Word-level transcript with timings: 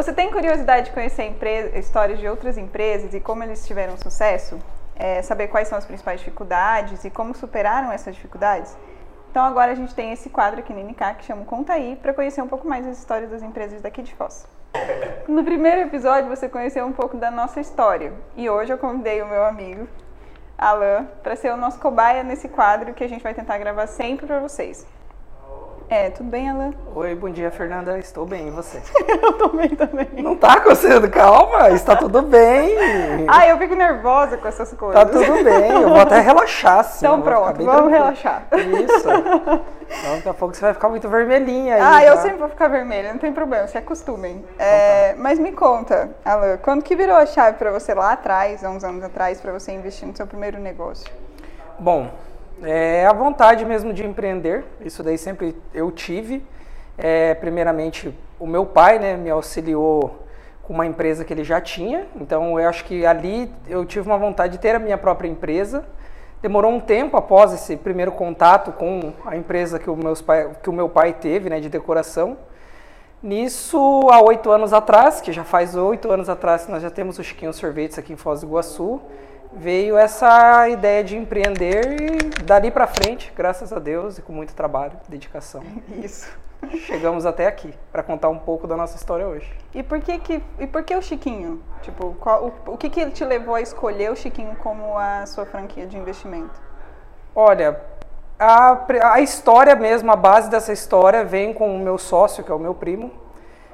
Você 0.00 0.14
tem 0.14 0.30
curiosidade 0.30 0.86
de 0.86 0.92
conhecer 0.92 1.24
empresa, 1.24 1.78
histórias 1.78 2.18
de 2.18 2.26
outras 2.26 2.56
empresas 2.56 3.12
e 3.12 3.20
como 3.20 3.42
eles 3.42 3.66
tiveram 3.66 3.98
sucesso? 3.98 4.58
É, 4.96 5.20
saber 5.20 5.48
quais 5.48 5.68
são 5.68 5.76
as 5.76 5.84
principais 5.84 6.20
dificuldades 6.20 7.04
e 7.04 7.10
como 7.10 7.34
superaram 7.34 7.92
essas 7.92 8.14
dificuldades? 8.14 8.74
Então 9.30 9.44
agora 9.44 9.72
a 9.72 9.74
gente 9.74 9.94
tem 9.94 10.10
esse 10.10 10.30
quadro 10.30 10.60
aqui 10.60 10.72
no 10.72 10.80
NK 10.80 11.16
que 11.18 11.26
chama 11.26 11.44
Conta 11.44 11.74
Aí 11.74 11.96
para 12.00 12.14
conhecer 12.14 12.40
um 12.40 12.48
pouco 12.48 12.66
mais 12.66 12.86
as 12.86 12.96
histórias 12.96 13.30
das 13.30 13.42
empresas 13.42 13.82
daqui 13.82 14.00
de 14.00 14.14
Foz. 14.14 14.48
No 15.28 15.44
primeiro 15.44 15.82
episódio 15.82 16.30
você 16.30 16.48
conheceu 16.48 16.86
um 16.86 16.92
pouco 16.92 17.18
da 17.18 17.30
nossa 17.30 17.60
história 17.60 18.14
e 18.34 18.48
hoje 18.48 18.72
eu 18.72 18.78
convidei 18.78 19.20
o 19.20 19.26
meu 19.26 19.44
amigo 19.44 19.86
Alan 20.56 21.08
para 21.22 21.36
ser 21.36 21.52
o 21.52 21.58
nosso 21.58 21.78
cobaia 21.78 22.22
nesse 22.22 22.48
quadro 22.48 22.94
que 22.94 23.04
a 23.04 23.08
gente 23.08 23.22
vai 23.22 23.34
tentar 23.34 23.58
gravar 23.58 23.86
sempre 23.86 24.26
para 24.26 24.40
vocês. 24.40 24.86
É, 25.90 26.08
tudo 26.08 26.30
bem, 26.30 26.48
Alan? 26.48 26.72
Oi, 26.94 27.16
bom 27.16 27.28
dia, 27.28 27.50
Fernanda. 27.50 27.98
Estou 27.98 28.24
bem, 28.24 28.46
e 28.46 28.50
você? 28.52 28.80
eu 29.10 29.32
tô 29.32 29.48
bem 29.48 29.70
também. 29.70 30.08
Não 30.22 30.36
tá 30.36 30.60
coçando, 30.60 31.10
calma, 31.10 31.68
está 31.70 31.96
tudo 31.96 32.22
bem. 32.22 32.76
ah, 33.26 33.48
eu 33.48 33.58
fico 33.58 33.74
nervosa 33.74 34.36
com 34.36 34.46
essas 34.46 34.72
coisas. 34.72 34.94
Tá 34.94 35.04
tudo 35.04 35.42
bem, 35.42 35.68
eu 35.68 35.88
vou 35.88 35.98
até 35.98 36.20
relaxar, 36.20 36.84
sim. 36.84 37.04
Então 37.04 37.20
pronto, 37.20 37.56
vamos 37.56 37.72
tranquilo. 37.72 37.90
relaxar. 37.90 38.46
Isso. 38.54 39.08
Então, 39.92 40.14
daqui 40.14 40.28
a 40.28 40.34
pouco 40.34 40.54
você 40.54 40.60
vai 40.60 40.72
ficar 40.72 40.88
muito 40.88 41.08
vermelhinha 41.08 41.74
aí. 41.74 41.80
Ah, 41.80 41.90
tá? 41.90 42.04
eu 42.04 42.16
sempre 42.18 42.36
vou 42.36 42.48
ficar 42.48 42.68
vermelha, 42.68 43.12
não 43.12 43.18
tem 43.18 43.32
problema, 43.32 43.66
se 43.66 43.76
acostumem. 43.76 44.44
É, 44.56 45.06
então 45.06 45.16
tá. 45.16 45.22
mas 45.24 45.36
me 45.36 45.50
conta, 45.50 46.10
Alan, 46.24 46.58
quando 46.58 46.84
que 46.84 46.94
virou 46.94 47.16
a 47.16 47.26
chave 47.26 47.58
para 47.58 47.72
você 47.72 47.92
lá 47.92 48.12
atrás, 48.12 48.64
há 48.64 48.70
uns 48.70 48.84
anos 48.84 49.02
atrás, 49.02 49.40
para 49.40 49.50
você 49.50 49.72
investir 49.72 50.06
no 50.06 50.16
seu 50.16 50.28
primeiro 50.28 50.60
negócio? 50.60 51.10
Bom, 51.76 52.08
é 52.62 53.06
a 53.06 53.12
vontade 53.12 53.64
mesmo 53.64 53.92
de 53.92 54.04
empreender, 54.04 54.64
isso 54.80 55.02
daí 55.02 55.16
sempre 55.16 55.56
eu 55.72 55.90
tive. 55.90 56.44
É, 56.98 57.34
primeiramente, 57.34 58.14
o 58.38 58.46
meu 58.46 58.66
pai 58.66 58.98
né, 58.98 59.16
me 59.16 59.30
auxiliou 59.30 60.26
com 60.62 60.74
uma 60.74 60.86
empresa 60.86 61.24
que 61.24 61.32
ele 61.32 61.42
já 61.42 61.60
tinha, 61.60 62.06
então 62.14 62.60
eu 62.60 62.68
acho 62.68 62.84
que 62.84 63.06
ali 63.06 63.50
eu 63.66 63.84
tive 63.84 64.08
uma 64.08 64.18
vontade 64.18 64.52
de 64.52 64.58
ter 64.58 64.74
a 64.74 64.78
minha 64.78 64.98
própria 64.98 65.28
empresa. 65.28 65.84
Demorou 66.42 66.70
um 66.70 66.80
tempo 66.80 67.16
após 67.16 67.52
esse 67.52 67.76
primeiro 67.76 68.12
contato 68.12 68.72
com 68.72 69.12
a 69.26 69.36
empresa 69.36 69.78
que 69.78 69.90
o, 69.90 69.96
meus 69.96 70.22
pai, 70.22 70.50
que 70.62 70.70
o 70.70 70.72
meu 70.72 70.88
pai 70.88 71.12
teve 71.12 71.50
né, 71.50 71.60
de 71.60 71.68
decoração. 71.68 72.36
Nisso, 73.22 74.08
há 74.10 74.22
oito 74.22 74.50
anos 74.50 74.72
atrás, 74.72 75.20
que 75.20 75.32
já 75.32 75.44
faz 75.44 75.74
oito 75.76 76.10
anos 76.10 76.28
atrás, 76.28 76.66
nós 76.68 76.82
já 76.82 76.90
temos 76.90 77.18
o 77.18 77.24
Chiquinho 77.24 77.52
Sorvetes 77.52 77.98
aqui 77.98 78.12
em 78.12 78.16
Foz 78.16 78.40
do 78.40 78.46
Iguaçu 78.46 79.00
veio 79.52 79.96
essa 79.96 80.68
ideia 80.68 81.02
de 81.02 81.16
empreender 81.16 82.00
e 82.00 82.42
dali 82.44 82.70
para 82.70 82.86
frente, 82.86 83.32
graças 83.36 83.72
a 83.72 83.78
Deus 83.78 84.18
e 84.18 84.22
com 84.22 84.32
muito 84.32 84.54
trabalho, 84.54 84.92
dedicação. 85.08 85.62
Isso. 86.02 86.30
Chegamos 86.86 87.24
até 87.24 87.46
aqui 87.46 87.72
para 87.90 88.02
contar 88.02 88.28
um 88.28 88.38
pouco 88.38 88.66
da 88.66 88.76
nossa 88.76 88.96
história 88.96 89.26
hoje. 89.26 89.50
E 89.74 89.82
por 89.82 89.98
que 90.00 90.18
que 90.18 90.42
e 90.58 90.66
por 90.66 90.82
que 90.82 90.94
o 90.94 91.00
Chiquinho? 91.00 91.62
Tipo, 91.80 92.14
qual, 92.20 92.52
o, 92.66 92.72
o 92.72 92.76
que 92.76 92.90
que 92.90 93.10
te 93.10 93.24
levou 93.24 93.54
a 93.54 93.62
escolher 93.62 94.10
o 94.12 94.16
Chiquinho 94.16 94.54
como 94.56 94.98
a 94.98 95.24
sua 95.26 95.46
franquia 95.46 95.86
de 95.86 95.96
investimento? 95.96 96.60
Olha, 97.34 97.80
a, 98.38 98.78
a 99.12 99.20
história 99.20 99.74
mesmo, 99.74 100.12
a 100.12 100.16
base 100.16 100.50
dessa 100.50 100.72
história 100.72 101.24
vem 101.24 101.54
com 101.54 101.74
o 101.74 101.78
meu 101.78 101.96
sócio, 101.96 102.44
que 102.44 102.52
é 102.52 102.54
o 102.54 102.58
meu 102.58 102.74
primo. 102.74 103.10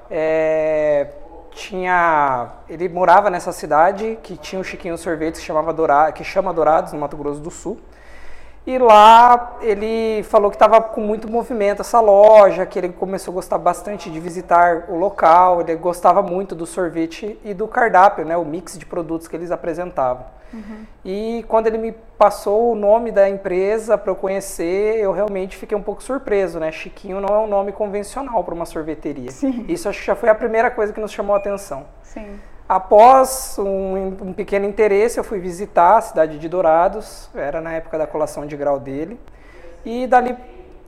É, 0.09 1.09
tinha 1.57 2.51
ele 2.69 2.87
morava 2.87 3.31
nessa 3.31 3.51
cidade 3.51 4.19
que 4.23 4.37
tinha 4.37 4.61
um 4.61 4.65
Chiquinho 4.65 4.99
Sorvete 4.99 5.37
que 5.37 5.41
chamava 5.41 5.73
Dourado, 5.73 6.13
que 6.13 6.23
chama 6.23 6.53
Dourados 6.53 6.93
no 6.93 6.99
Mato 6.99 7.17
Grosso 7.17 7.41
do 7.41 7.51
Sul. 7.51 7.81
E 8.67 8.79
lá 8.79 9.59
ele 9.61 10.25
falou 10.25 10.51
que 10.51 10.57
estava 10.57 10.81
com 10.81 11.01
muito 11.01 11.31
movimento 11.31 11.83
essa 11.83 12.01
loja, 12.01 12.67
que 12.67 12.79
ele 12.79 12.89
começou 12.89 13.31
a 13.31 13.35
gostar 13.37 13.59
bastante 13.59 14.11
de 14.11 14.19
visitar 14.19 14.87
o 14.89 14.97
local, 14.97 15.61
ele 15.61 15.77
gostava 15.77 16.21
muito 16.21 16.55
do 16.55 16.67
sorvete 16.67 17.39
e 17.45 17.55
do 17.55 17.69
cardápio, 17.69 18.25
né, 18.25 18.37
o 18.37 18.45
mix 18.45 18.77
de 18.77 18.85
produtos 18.85 19.29
que 19.29 19.37
eles 19.37 19.53
apresentavam. 19.53 20.25
Uhum. 20.53 20.87
E 21.05 21.45
quando 21.49 21.69
ele 21.69 21.79
me 21.79 21.93
passou 22.19 22.73
o 22.73 22.75
nome 22.75 23.13
da 23.13 23.29
empresa 23.29 23.97
para 23.97 24.11
eu 24.11 24.17
conhecer, 24.17 24.99
eu 24.99 25.13
realmente 25.13 25.57
fiquei 25.57 25.77
um 25.77 25.83
pouco 25.83 26.03
surpreso, 26.03 26.59
né? 26.59 26.71
Chiquinho 26.71 27.21
não 27.21 27.35
é 27.35 27.39
um 27.39 27.49
nome 27.49 27.73
convencional 27.73 28.43
para 28.43 28.55
uma 28.55 28.65
sorveteria. 28.65 29.31
Sim. 29.31 29.65
Isso 29.69 29.89
acho 29.89 30.01
que 30.01 30.07
já 30.07 30.15
foi 30.15 30.29
a 30.29 30.35
primeira 30.35 30.71
coisa 30.71 30.93
que 30.93 31.01
nos 31.01 31.13
chamou 31.13 31.35
a 31.35 31.39
atenção. 31.39 31.85
Sim. 32.03 32.39
Após 32.69 33.57
um, 33.61 34.17
um, 34.21 34.33
pequeno 34.33 34.67
interesse, 34.67 35.21
eu 35.21 35.23
fui 35.23 35.39
visitar 35.39 35.99
a 35.99 36.01
cidade 36.01 36.37
de 36.37 36.49
Dourados, 36.49 37.31
era 37.33 37.61
na 37.61 37.73
época 37.75 37.97
da 37.97 38.09
colação 38.09 38.45
de 38.45 38.57
grau 38.57 38.81
dele, 38.81 39.21
e 39.85 40.05
dali 40.09 40.37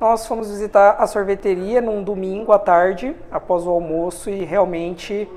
nós 0.00 0.26
fomos 0.26 0.50
visitar 0.50 0.96
a 0.98 1.06
sorveteria 1.06 1.80
num 1.80 2.02
domingo 2.02 2.50
à 2.50 2.58
tarde, 2.58 3.14
após 3.30 3.64
o 3.64 3.70
almoço, 3.70 4.28
e 4.28 4.44
realmente 4.44 5.28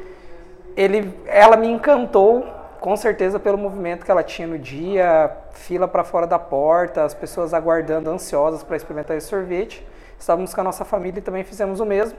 ele, 0.75 1.13
ela 1.27 1.55
me 1.55 1.67
encantou, 1.67 2.43
com 2.79 2.97
certeza 2.97 3.39
pelo 3.39 3.59
movimento 3.59 4.03
que 4.03 4.09
ela 4.09 4.23
tinha 4.23 4.47
no 4.47 4.57
dia, 4.57 5.31
fila 5.51 5.87
para 5.87 6.03
fora 6.03 6.25
da 6.25 6.39
porta, 6.39 7.03
as 7.03 7.13
pessoas 7.13 7.53
aguardando 7.53 8.09
ansiosas 8.09 8.63
para 8.63 8.75
experimentar 8.75 9.15
esse 9.15 9.27
sorvete. 9.27 9.85
Estávamos 10.17 10.55
com 10.55 10.61
a 10.61 10.63
nossa 10.63 10.83
família 10.83 11.19
e 11.19 11.21
também 11.21 11.43
fizemos 11.43 11.79
o 11.79 11.85
mesmo 11.85 12.17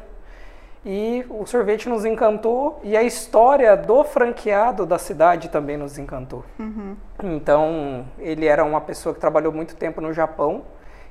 e 0.84 1.25
o 1.31 1.47
sorvete 1.47 1.88
nos 1.88 2.04
encantou 2.04 2.81
e 2.82 2.97
a 2.97 3.03
história 3.03 3.76
do 3.76 4.03
franqueado 4.03 4.84
da 4.84 4.98
cidade 4.98 5.48
também 5.48 5.76
nos 5.76 5.97
encantou. 5.97 6.44
Uhum. 6.59 6.97
Então 7.22 8.04
ele 8.19 8.47
era 8.47 8.65
uma 8.65 8.81
pessoa 8.81 9.15
que 9.15 9.20
trabalhou 9.20 9.53
muito 9.53 9.76
tempo 9.76 10.00
no 10.00 10.12
Japão. 10.12 10.62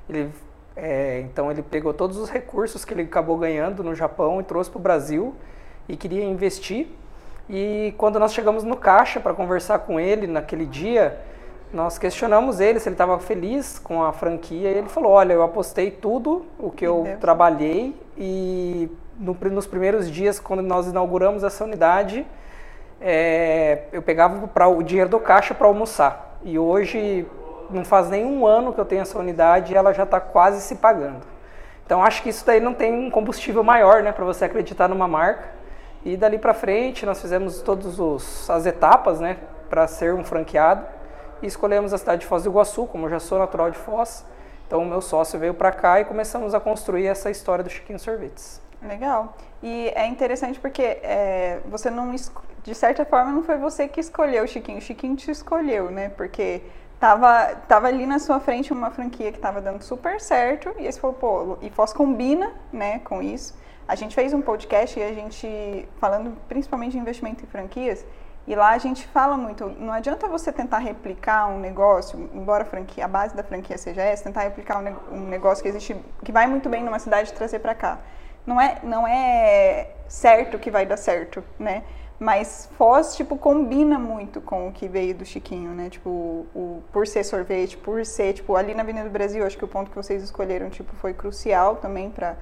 Ele, 0.09 0.29
é, 0.75 1.21
então 1.21 1.49
ele 1.49 1.61
pegou 1.61 1.93
todos 1.93 2.17
os 2.17 2.29
recursos 2.29 2.83
que 2.83 2.93
ele 2.93 3.03
acabou 3.03 3.37
ganhando 3.37 3.81
no 3.81 3.95
Japão 3.95 4.41
e 4.41 4.43
trouxe 4.43 4.69
para 4.69 4.79
o 4.79 4.81
Brasil 4.81 5.33
e 5.87 5.95
queria 5.95 6.23
investir. 6.25 6.87
E 7.49 7.93
quando 7.97 8.19
nós 8.19 8.33
chegamos 8.33 8.63
no 8.63 8.75
caixa 8.75 9.21
para 9.21 9.33
conversar 9.33 9.79
com 9.79 9.99
ele 9.99 10.27
naquele 10.27 10.65
dia, 10.65 11.17
nós 11.73 11.97
questionamos 11.97 12.59
ele 12.59 12.79
se 12.79 12.89
ele 12.89 12.95
estava 12.95 13.17
feliz 13.19 13.79
com 13.79 14.03
a 14.03 14.11
franquia. 14.11 14.69
E 14.69 14.77
ele 14.77 14.89
falou: 14.89 15.13
Olha, 15.13 15.33
eu 15.33 15.43
apostei 15.43 15.91
tudo 15.91 16.45
o 16.59 16.69
que 16.69 16.85
eu 16.85 17.17
trabalhei 17.19 17.95
e 18.17 18.89
no, 19.19 19.33
nos 19.51 19.67
primeiros 19.67 20.09
dias, 20.09 20.39
quando 20.39 20.61
nós 20.61 20.87
inauguramos 20.87 21.43
essa 21.43 21.63
unidade, 21.63 22.25
é, 22.99 23.83
eu 23.91 24.01
pegava 24.01 24.47
pra, 24.47 24.67
o 24.67 24.83
dinheiro 24.83 25.09
do 25.09 25.19
caixa 25.19 25.53
para 25.53 25.67
almoçar. 25.67 26.39
E 26.43 26.57
hoje 26.57 27.25
não 27.69 27.85
faz 27.85 28.09
nem 28.09 28.25
um 28.25 28.45
ano 28.45 28.73
que 28.73 28.79
eu 28.79 28.85
tenho 28.85 29.01
essa 29.01 29.17
unidade 29.17 29.73
e 29.73 29.75
ela 29.75 29.93
já 29.93 30.03
está 30.03 30.19
quase 30.19 30.61
se 30.61 30.75
pagando. 30.75 31.25
Então 31.85 32.03
acho 32.03 32.21
que 32.23 32.29
isso 32.29 32.45
daí 32.45 32.59
não 32.59 32.73
tem 32.73 32.93
um 32.93 33.09
combustível 33.09 33.63
maior, 33.63 34.03
né, 34.03 34.11
para 34.11 34.23
você 34.25 34.45
acreditar 34.45 34.87
numa 34.87 35.07
marca. 35.07 35.49
E 36.03 36.17
dali 36.17 36.37
para 36.37 36.53
frente 36.53 37.05
nós 37.05 37.21
fizemos 37.21 37.61
todas 37.61 37.99
as 38.49 38.65
etapas, 38.65 39.19
né, 39.19 39.37
para 39.69 39.87
ser 39.87 40.13
um 40.13 40.23
franqueado 40.23 40.85
e 41.41 41.47
escolhemos 41.47 41.93
a 41.93 41.97
cidade 41.97 42.21
de 42.21 42.27
Foz 42.27 42.43
do 42.43 42.49
Iguaçu, 42.49 42.85
como 42.85 43.05
eu 43.05 43.09
já 43.09 43.19
sou 43.19 43.39
natural 43.39 43.71
de 43.71 43.77
Foz. 43.77 44.25
Então 44.67 44.83
o 44.83 44.85
meu 44.85 45.01
sócio 45.01 45.39
veio 45.39 45.53
para 45.53 45.71
cá 45.71 45.99
e 45.99 46.05
começamos 46.05 46.53
a 46.53 46.59
construir 46.59 47.07
essa 47.07 47.29
história 47.29 47.63
do 47.63 47.69
Chiquinho 47.69 47.99
Sorvetes. 47.99 48.61
Legal. 48.81 49.35
E 49.61 49.91
é 49.95 50.07
interessante 50.07 50.59
porque 50.59 50.81
é, 50.81 51.59
você 51.65 51.89
não, 51.89 52.13
de 52.63 52.75
certa 52.75 53.05
forma, 53.05 53.31
não 53.31 53.43
foi 53.43 53.57
você 53.57 53.87
que 53.87 53.99
escolheu 53.99 54.43
o 54.43 54.47
Chiquinho, 54.47 54.79
o 54.79 54.81
Chiquinho 54.81 55.15
te 55.15 55.29
escolheu, 55.29 55.91
né? 55.91 56.09
Porque 56.09 56.63
tava, 56.99 57.55
tava 57.67 57.87
ali 57.87 58.05
na 58.05 58.17
sua 58.17 58.39
frente 58.39 58.73
uma 58.73 58.89
franquia 58.89 59.31
que 59.31 59.37
estava 59.37 59.61
dando 59.61 59.83
super 59.83 60.19
certo 60.19 60.73
e 60.79 60.85
esse 60.87 60.99
falou, 60.99 61.15
pô, 61.15 61.57
e 61.61 61.69
Foz 61.69 61.93
combina, 61.93 62.51
né, 62.71 62.99
com 62.99 63.21
isso. 63.21 63.55
A 63.87 63.95
gente 63.95 64.15
fez 64.15 64.33
um 64.33 64.41
podcast 64.41 64.99
e 64.99 65.03
a 65.03 65.13
gente, 65.13 65.87
falando 65.99 66.37
principalmente 66.47 66.93
de 66.93 66.99
investimento 66.99 67.43
em 67.43 67.47
franquias, 67.47 68.05
e 68.47 68.55
lá 68.55 68.69
a 68.69 68.77
gente 68.77 69.05
fala 69.07 69.37
muito, 69.37 69.67
não 69.67 69.93
adianta 69.93 70.27
você 70.27 70.51
tentar 70.51 70.79
replicar 70.79 71.47
um 71.47 71.59
negócio, 71.59 72.29
embora 72.33 72.63
a, 72.63 72.65
franquia, 72.65 73.05
a 73.05 73.07
base 73.07 73.35
da 73.35 73.43
franquia 73.43 73.77
seja 73.77 74.01
essa, 74.01 74.23
tentar 74.23 74.41
replicar 74.41 74.81
um, 75.11 75.27
negócio 75.27 75.61
que 75.61 75.69
existe, 75.69 75.95
que 76.23 76.31
vai 76.31 76.47
muito 76.47 76.67
bem 76.69 76.83
numa 76.83 76.99
cidade 76.99 77.29
e 77.29 77.33
trazer 77.33 77.59
para 77.59 77.75
cá 77.75 77.99
não 78.45 78.59
é, 78.59 78.79
não 78.83 79.07
é 79.07 79.89
certo 80.07 80.59
que 80.59 80.71
vai 80.71 80.85
dar 80.85 80.97
certo, 80.97 81.43
né? 81.59 81.83
Mas 82.19 82.69
Foz, 82.77 83.15
tipo, 83.15 83.35
combina 83.35 83.97
muito 83.97 84.39
com 84.41 84.67
o 84.67 84.71
que 84.71 84.87
veio 84.87 85.15
do 85.15 85.25
Chiquinho, 85.25 85.71
né? 85.71 85.89
Tipo, 85.89 86.45
o, 86.53 86.83
por 86.91 87.07
ser 87.07 87.23
sorvete, 87.23 87.77
por 87.77 88.05
ser, 88.05 88.33
tipo, 88.33 88.55
ali 88.55 88.75
na 88.75 88.83
Avenida 88.83 89.05
do 89.05 89.11
Brasil, 89.11 89.43
acho 89.43 89.57
que 89.57 89.65
o 89.65 89.67
ponto 89.67 89.89
que 89.89 89.95
vocês 89.95 90.21
escolheram, 90.21 90.69
tipo, 90.69 90.95
foi 90.97 91.15
crucial 91.15 91.77
também 91.77 92.11
para 92.11 92.35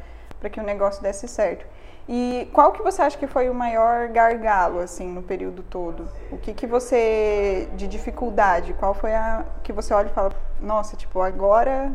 que 0.51 0.59
o 0.59 0.63
negócio 0.63 1.01
desse 1.01 1.29
certo. 1.29 1.65
E 2.09 2.49
qual 2.51 2.73
que 2.73 2.81
você 2.81 3.03
acha 3.03 3.17
que 3.17 3.27
foi 3.27 3.49
o 3.49 3.53
maior 3.53 4.09
gargalo, 4.09 4.79
assim, 4.79 5.07
no 5.07 5.21
período 5.21 5.63
todo? 5.63 6.09
O 6.29 6.37
que 6.37 6.53
que 6.53 6.67
você, 6.67 7.69
de 7.75 7.87
dificuldade, 7.87 8.73
qual 8.73 8.93
foi 8.93 9.13
a 9.13 9.45
que 9.63 9.71
você 9.71 9.93
olha 9.93 10.07
e 10.07 10.13
fala, 10.13 10.31
nossa, 10.59 10.97
tipo, 10.97 11.21
agora 11.21 11.93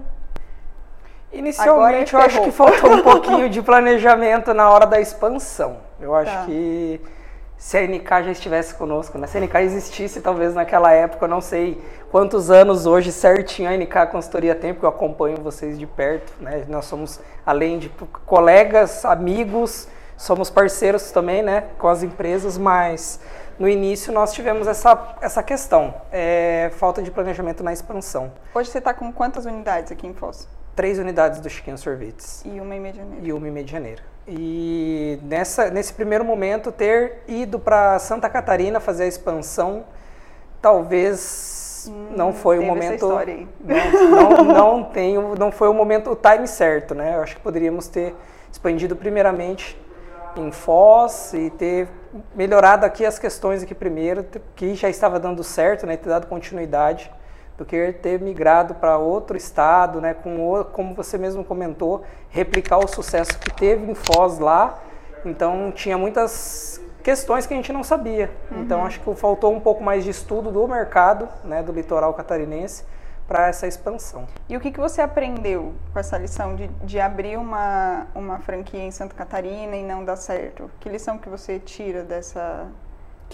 Inicialmente, 1.35 2.15
eu 2.15 2.21
acho 2.21 2.43
que 2.43 2.51
faltou 2.51 2.93
um 2.93 3.03
pouquinho 3.05 3.51
de 3.51 3.61
planejamento 3.61 4.55
na 4.55 4.71
hora 4.71 4.87
da 4.87 5.01
expansão. 5.01 5.79
Eu 6.01 6.15
acho 6.15 6.33
tá. 6.33 6.45
que 6.47 7.01
se 7.57 7.79
a 7.79 7.87
NK 7.87 8.09
já 8.25 8.31
estivesse 8.31 8.75
conosco, 8.75 9.19
né? 9.19 9.27
se 9.27 9.39
a 9.39 9.41
NK 9.41 9.57
existisse 9.61 10.21
talvez 10.21 10.55
naquela 10.55 10.93
época, 10.93 11.25
eu 11.25 11.29
não 11.29 11.41
sei 11.41 11.81
quantos 12.11 12.51
anos 12.51 12.87
hoje 12.87 13.11
certinho 13.11 13.69
a 13.69 13.77
NK 13.77 14.11
Consultoria 14.13 14.55
tem, 14.55 14.73
porque 14.73 14.87
eu 14.87 14.91
acompanho 14.91 15.39
vocês 15.39 15.79
de 15.79 15.87
perto. 15.87 16.33
Né? 16.41 16.65
Nós 16.69 16.85
somos, 16.85 17.21
além 17.45 17.79
de 17.79 17.91
colegas, 18.27 19.05
amigos, 19.05 19.89
somos 20.17 20.51
parceiros 20.51 21.11
também, 21.11 21.43
né, 21.43 21.65
com 21.79 21.89
as 21.89 22.03
empresas, 22.03 22.57
mas 22.57 23.21
no 23.59 23.69
início 23.69 24.13
nós 24.13 24.33
tivemos 24.33 24.67
essa, 24.67 25.17
essa 25.21 25.43
questão, 25.43 25.95
é, 26.13 26.71
falta 26.77 27.03
de 27.03 27.11
planejamento 27.11 27.63
na 27.63 27.73
expansão. 27.73 28.33
Hoje 28.55 28.71
você 28.71 28.79
está 28.79 28.93
com 28.95 29.13
quantas 29.13 29.45
unidades 29.45 29.91
aqui 29.91 30.07
em 30.07 30.15
Foz? 30.15 30.49
Três 30.75 30.99
unidades 30.99 31.41
do 31.41 31.49
Chiquinho 31.49 31.79
Sorvetes. 31.79 32.43
E 32.45 32.61
uma 32.61 32.75
em 32.75 32.81
Medianeira. 32.81 33.27
E 33.27 33.33
uma 33.33 33.49
em 33.49 33.51
Medianeira. 33.51 34.03
E 34.27 35.19
nessa, 35.23 35.71
nesse 35.71 35.93
primeiro 35.93 36.25
momento, 36.25 36.73
ter 36.73 37.23
ido 37.29 37.59
para 37.59 37.99
Santa 37.99 38.29
Catarina 38.29 38.81
fazer 38.81 39.05
a 39.05 39.07
expansão, 39.07 39.85
talvez 40.61 41.87
hum, 41.89 42.09
não 42.17 42.33
foi 42.33 42.59
o 42.59 42.63
momento. 42.63 43.07
Não, 43.61 44.31
não, 44.31 44.45
não, 44.45 44.85
tenho, 44.85 45.35
não 45.39 45.53
foi 45.53 45.69
o 45.69 45.75
momento, 45.75 46.11
o 46.11 46.17
time 46.17 46.47
certo, 46.47 46.95
né? 46.95 47.15
Eu 47.17 47.23
acho 47.23 47.37
que 47.37 47.43
poderíamos 47.43 47.89
ter 47.89 48.15
expandido 48.51 48.95
primeiramente 48.97 49.79
em 50.37 50.51
Foz 50.51 51.33
e 51.33 51.51
ter 51.51 51.89
melhorado 52.35 52.85
aqui 52.85 53.05
as 53.05 53.19
questões 53.19 53.63
aqui 53.63 53.75
primeiro, 53.75 54.25
que 54.55 54.75
já 54.75 54.89
estava 54.89 55.19
dando 55.19 55.43
certo, 55.43 55.87
né, 55.87 55.97
ter 55.97 56.09
dado 56.09 56.27
continuidade, 56.27 57.11
do 57.57 57.65
que 57.65 57.93
ter 57.93 58.21
migrado 58.21 58.75
para 58.75 58.99
outro 58.99 59.37
estado, 59.37 60.01
né, 60.01 60.15
com 60.15 60.65
como 60.73 60.95
você 60.95 61.17
mesmo 61.17 61.45
comentou, 61.45 62.03
replicar 62.31 62.79
o 62.79 62.89
sucesso 62.89 63.39
que 63.39 63.53
teve 63.53 63.91
em 63.91 63.95
Foz 63.95 64.39
lá. 64.39 64.81
Então 65.25 65.73
tinha 65.73 65.97
muitas 65.97 66.81
questões 67.03 67.47
que 67.47 67.55
a 67.55 67.57
gente 67.57 67.73
não 67.73 67.85
sabia. 67.85 68.31
Então, 68.47 68.57
uhum. 68.57 68.65
Então 68.65 68.87
acho 68.87 69.01
que 69.01 69.15
faltou 69.15 69.53
um 69.53 69.61
pouco 69.61 69.83
mais 69.83 70.05
de 70.05 70.11
estudo 70.11 70.51
do 70.51 70.67
mercado, 70.67 71.29
né, 71.45 71.63
do 71.63 71.73
litoral 71.73 72.13
catarinense 72.15 72.85
para 73.27 73.49
essa 73.49 73.67
expansão. 73.67 74.27
E 74.49 74.57
o 74.57 74.61
que, 74.61 74.71
que 74.71 74.81
você 74.81 75.01
aprendeu 75.01 75.73
com 75.93 75.99
essa 75.99 76.19
lição 76.19 76.55
de, 76.57 76.69
de 76.83 77.01
abrir 77.01 77.39
uma, 77.39 78.07
uma 78.15 78.39
franquia 78.39 78.83
em 78.83 78.91
Santa 78.91 79.15
Catarina 79.15 79.77
e 79.77 79.83
não 79.83 80.05
dar 80.05 80.17
certo? 80.17 80.71
Que 80.81 80.89
lição 80.89 81.19
que 81.19 81.29
você 81.29 81.59
tira 81.59 82.03
dessa... 82.03 82.67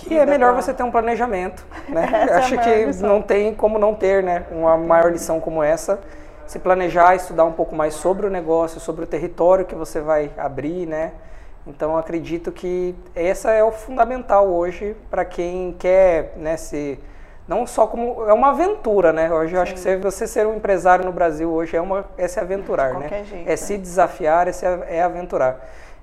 Que 0.08 0.19
é 0.19 0.26
melhor 0.26 0.55
você 0.55 0.73
ter 0.73 0.82
um 0.82 0.91
planejamento, 0.91 1.64
né? 1.88 2.08
É 2.31 2.35
Acho 2.35 2.58
que 2.58 2.85
lição. 2.87 3.08
não 3.08 3.23
tem 3.23 3.55
como 3.55 3.79
não 3.79 3.94
ter, 3.94 4.23
né? 4.23 4.44
Uma 4.50 4.76
maior 4.76 5.11
lição 5.12 5.41
como 5.41 5.62
essa. 5.62 6.00
Se 6.47 6.58
planejar, 6.58 7.14
estudar 7.14 7.44
um 7.44 7.52
pouco 7.52 7.75
mais 7.75 7.94
sobre 7.94 8.26
o 8.26 8.31
negócio, 8.31 8.81
sobre 8.81 9.05
o 9.05 9.06
território 9.06 9.64
que 9.64 9.75
você 9.75 10.00
vai 10.00 10.31
abrir, 10.37 10.87
né? 10.87 11.12
Então 11.67 11.97
acredito 11.97 12.50
que 12.50 12.94
essa 13.14 13.50
é 13.50 13.62
o 13.62 13.70
fundamental 13.70 14.49
hoje 14.49 14.97
para 15.11 15.25
quem 15.25 15.75
quer 15.79 16.32
né, 16.37 16.56
se 16.56 16.99
não 17.47 17.67
só 17.67 17.87
como 17.87 18.25
é 18.29 18.32
uma 18.32 18.50
aventura, 18.50 19.12
né? 19.12 19.32
Hoje 19.32 19.55
eu 19.55 19.61
acho 19.61 19.75
que 19.75 19.97
você 19.97 20.26
ser 20.26 20.47
um 20.47 20.55
empresário 20.55 21.05
no 21.05 21.12
Brasil 21.12 21.50
hoje 21.50 21.76
é 21.76 21.81
uma 21.81 22.05
é 22.17 22.29
se 22.29 22.38
aventurar, 22.38 22.94
né? 22.94 23.25
Jeito, 23.25 23.49
é 23.49 23.56
se 23.56 23.73
né? 23.75 23.79
desafiar, 23.81 24.49
é, 24.49 24.52
se, 24.52 24.64
é 24.64 25.02
aventurar. 25.02 25.61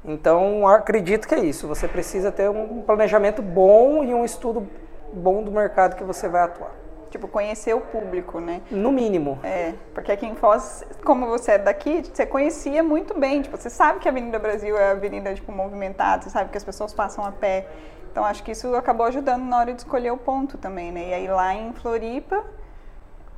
Então 0.07 0.65
acredito 0.65 1.27
que 1.27 1.36
é 1.36 1.39
isso. 1.39 1.68
Você 1.68 1.88
precisa 1.88 2.31
ter 2.31 2.50
um 2.50 2.81
planejamento 2.81 3.42
bom 3.42 4.04
e 4.04 4.13
um 4.13 4.24
estudo 4.24 4.65
bom 5.13 5.44
do 5.44 5.51
mercado 5.51 5.95
que 5.95 6.04
você 6.04 6.30
vai 6.30 6.44
atuar. 6.44 6.71
Tipo, 7.09 7.27
conhecer 7.27 7.74
o 7.74 7.81
público, 7.81 8.39
né? 8.39 8.62
No 8.69 8.92
mínimo. 8.92 9.39
É, 9.44 9.74
porque 9.94 10.12
aqui 10.12 10.25
em 10.25 10.36
Foz, 10.36 10.83
como 11.06 11.25
você 11.25 11.54
é 11.54 11.57
daqui, 11.57 12.04
você 12.04 12.25
conhecia 12.25 12.83
muito 12.83 13.18
bem. 13.18 13.42
Tipo, 13.42 13.57
você 13.57 13.69
sabe 13.69 14.00
que 14.00 14.07
a 14.07 14.12
Avenida 14.12 14.39
Brasil 14.39 14.77
é 14.77 14.89
a 14.89 14.92
avenida, 14.92 15.33
tipo, 15.33 15.51
movimentada, 15.51 16.24
você 16.24 16.30
sabe 16.30 16.50
que 16.50 16.57
as 16.57 16.63
pessoas 16.63 16.94
passam 16.94 17.25
a 17.25 17.31
pé. 17.31 17.65
Então 18.12 18.25
acho 18.25 18.44
que 18.44 18.51
isso 18.51 18.75
acabou 18.75 19.06
ajudando 19.06 19.44
na 19.44 19.59
hora 19.59 19.74
de 19.74 19.81
escolher 19.81 20.12
o 20.12 20.18
ponto 20.18 20.57
também, 20.57 20.92
né? 20.92 21.09
E 21.09 21.13
aí 21.13 21.27
lá 21.27 21.54
em 21.54 21.71
Floripa 21.74 22.44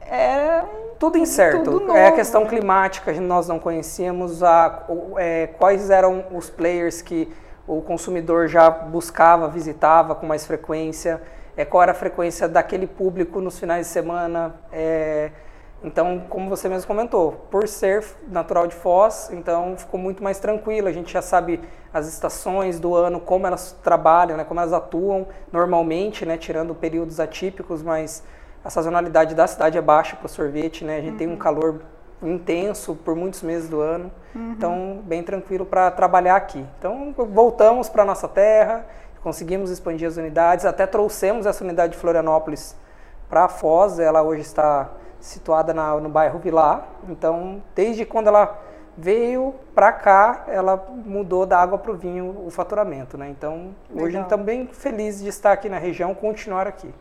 é 0.10 0.64
tudo 0.98 1.18
incerto. 1.18 1.64
Tudo 1.64 1.96
é 1.96 2.08
a 2.08 2.12
questão 2.12 2.46
climática, 2.46 3.12
nós 3.22 3.48
não 3.48 3.58
conhecíamos 3.58 4.44
a, 4.44 4.86
é, 5.18 5.48
quais 5.48 5.90
eram 5.90 6.26
os 6.32 6.50
players 6.50 7.02
que 7.02 7.32
o 7.66 7.82
consumidor 7.82 8.48
já 8.48 8.70
buscava, 8.70 9.48
visitava 9.48 10.16
com 10.16 10.26
mais 10.26 10.46
frequência, 10.46 11.22
é, 11.56 11.64
qual 11.64 11.84
era 11.84 11.92
a 11.92 11.96
frequência 11.96 12.48
daquele 12.48 12.88
público 12.88 13.40
nos 13.40 13.60
finais 13.60 13.86
de 13.88 13.94
semana. 13.94 14.56
É, 14.72 15.32
então, 15.82 16.26
como 16.30 16.50
você 16.50 16.68
mesmo 16.68 16.88
comentou, 16.88 17.48
por 17.50 17.66
ser 17.68 18.04
natural 18.28 18.68
de 18.68 18.76
Foz, 18.76 19.30
então 19.32 19.78
ficou 19.78 19.98
muito 19.98 20.22
mais 20.22 20.38
tranquilo. 20.40 20.90
A 20.90 20.92
gente 20.92 21.14
já 21.14 21.22
sabe 21.22 21.62
as 21.94 22.08
estações 22.08 22.80
do 22.80 22.96
ano, 22.96 23.20
como 23.20 23.48
elas 23.48 23.72
trabalham, 23.82 24.36
né, 24.36 24.44
como 24.44 24.60
elas 24.60 24.74
atuam 24.74 25.28
normalmente, 25.52 26.26
né, 26.26 26.38
tirando 26.38 26.76
períodos 26.76 27.20
atípicos, 27.20 27.82
mas 27.82 28.24
a 28.64 28.70
sazonalidade 28.70 29.36
da 29.36 29.48
cidade 29.48 29.78
é 29.78 29.82
baixa 29.82 30.16
para 30.16 30.26
o 30.26 30.30
sorvete, 30.30 30.84
né? 30.84 30.98
A 30.98 31.02
gente 31.02 31.12
uhum. 31.12 31.18
tem 31.18 31.28
um 31.28 31.32
uhum. 31.32 31.38
calor 31.38 31.82
intenso 32.22 32.96
por 32.96 33.16
muitos 33.16 33.42
meses 33.42 33.70
do 33.70 33.80
ano, 33.80 34.12
uhum. 34.36 34.52
então 34.52 35.00
bem 35.06 35.24
tranquilo 35.24 35.66
para 35.66 35.90
trabalhar 35.92 36.36
aqui. 36.36 36.66
Então 36.78 37.14
voltamos 37.18 37.88
para 37.88 38.04
nossa 38.04 38.28
terra, 38.28 38.86
conseguimos 39.24 39.70
expandir 39.72 40.08
as 40.08 40.18
unidades, 40.18 40.66
até 40.66 40.86
trouxemos 40.86 41.46
essa 41.46 41.64
unidade 41.64 41.94
de 41.94 42.00
Florianópolis 42.00 42.76
para 43.30 43.48
Foz, 43.48 44.00
ela 44.00 44.22
hoje 44.22 44.42
está 44.42 44.90
situada 45.20 45.74
na, 45.74 45.96
no 45.98 46.10
bairro 46.10 46.40
Vilar. 46.40 46.88
Então, 47.08 47.62
desde 47.76 48.06
quando 48.06 48.28
ela 48.28 48.60
veio 48.98 49.54
para 49.74 49.92
cá, 49.92 50.46
ela 50.48 50.88
mudou 51.06 51.46
da 51.46 51.58
água 51.60 51.78
para 51.78 51.92
o 51.92 51.96
vinho 51.96 52.44
o 52.46 52.50
faturamento, 52.50 53.18
né? 53.18 53.30
Então, 53.30 53.74
Legal. 53.90 54.06
hoje 54.06 54.20
estamos 54.20 54.46
bem 54.46 54.68
felizes 54.68 55.22
de 55.22 55.30
estar 55.30 55.52
aqui 55.52 55.70
na 55.70 55.78
região, 55.78 56.14
continuar 56.14 56.68
aqui. 56.68 56.94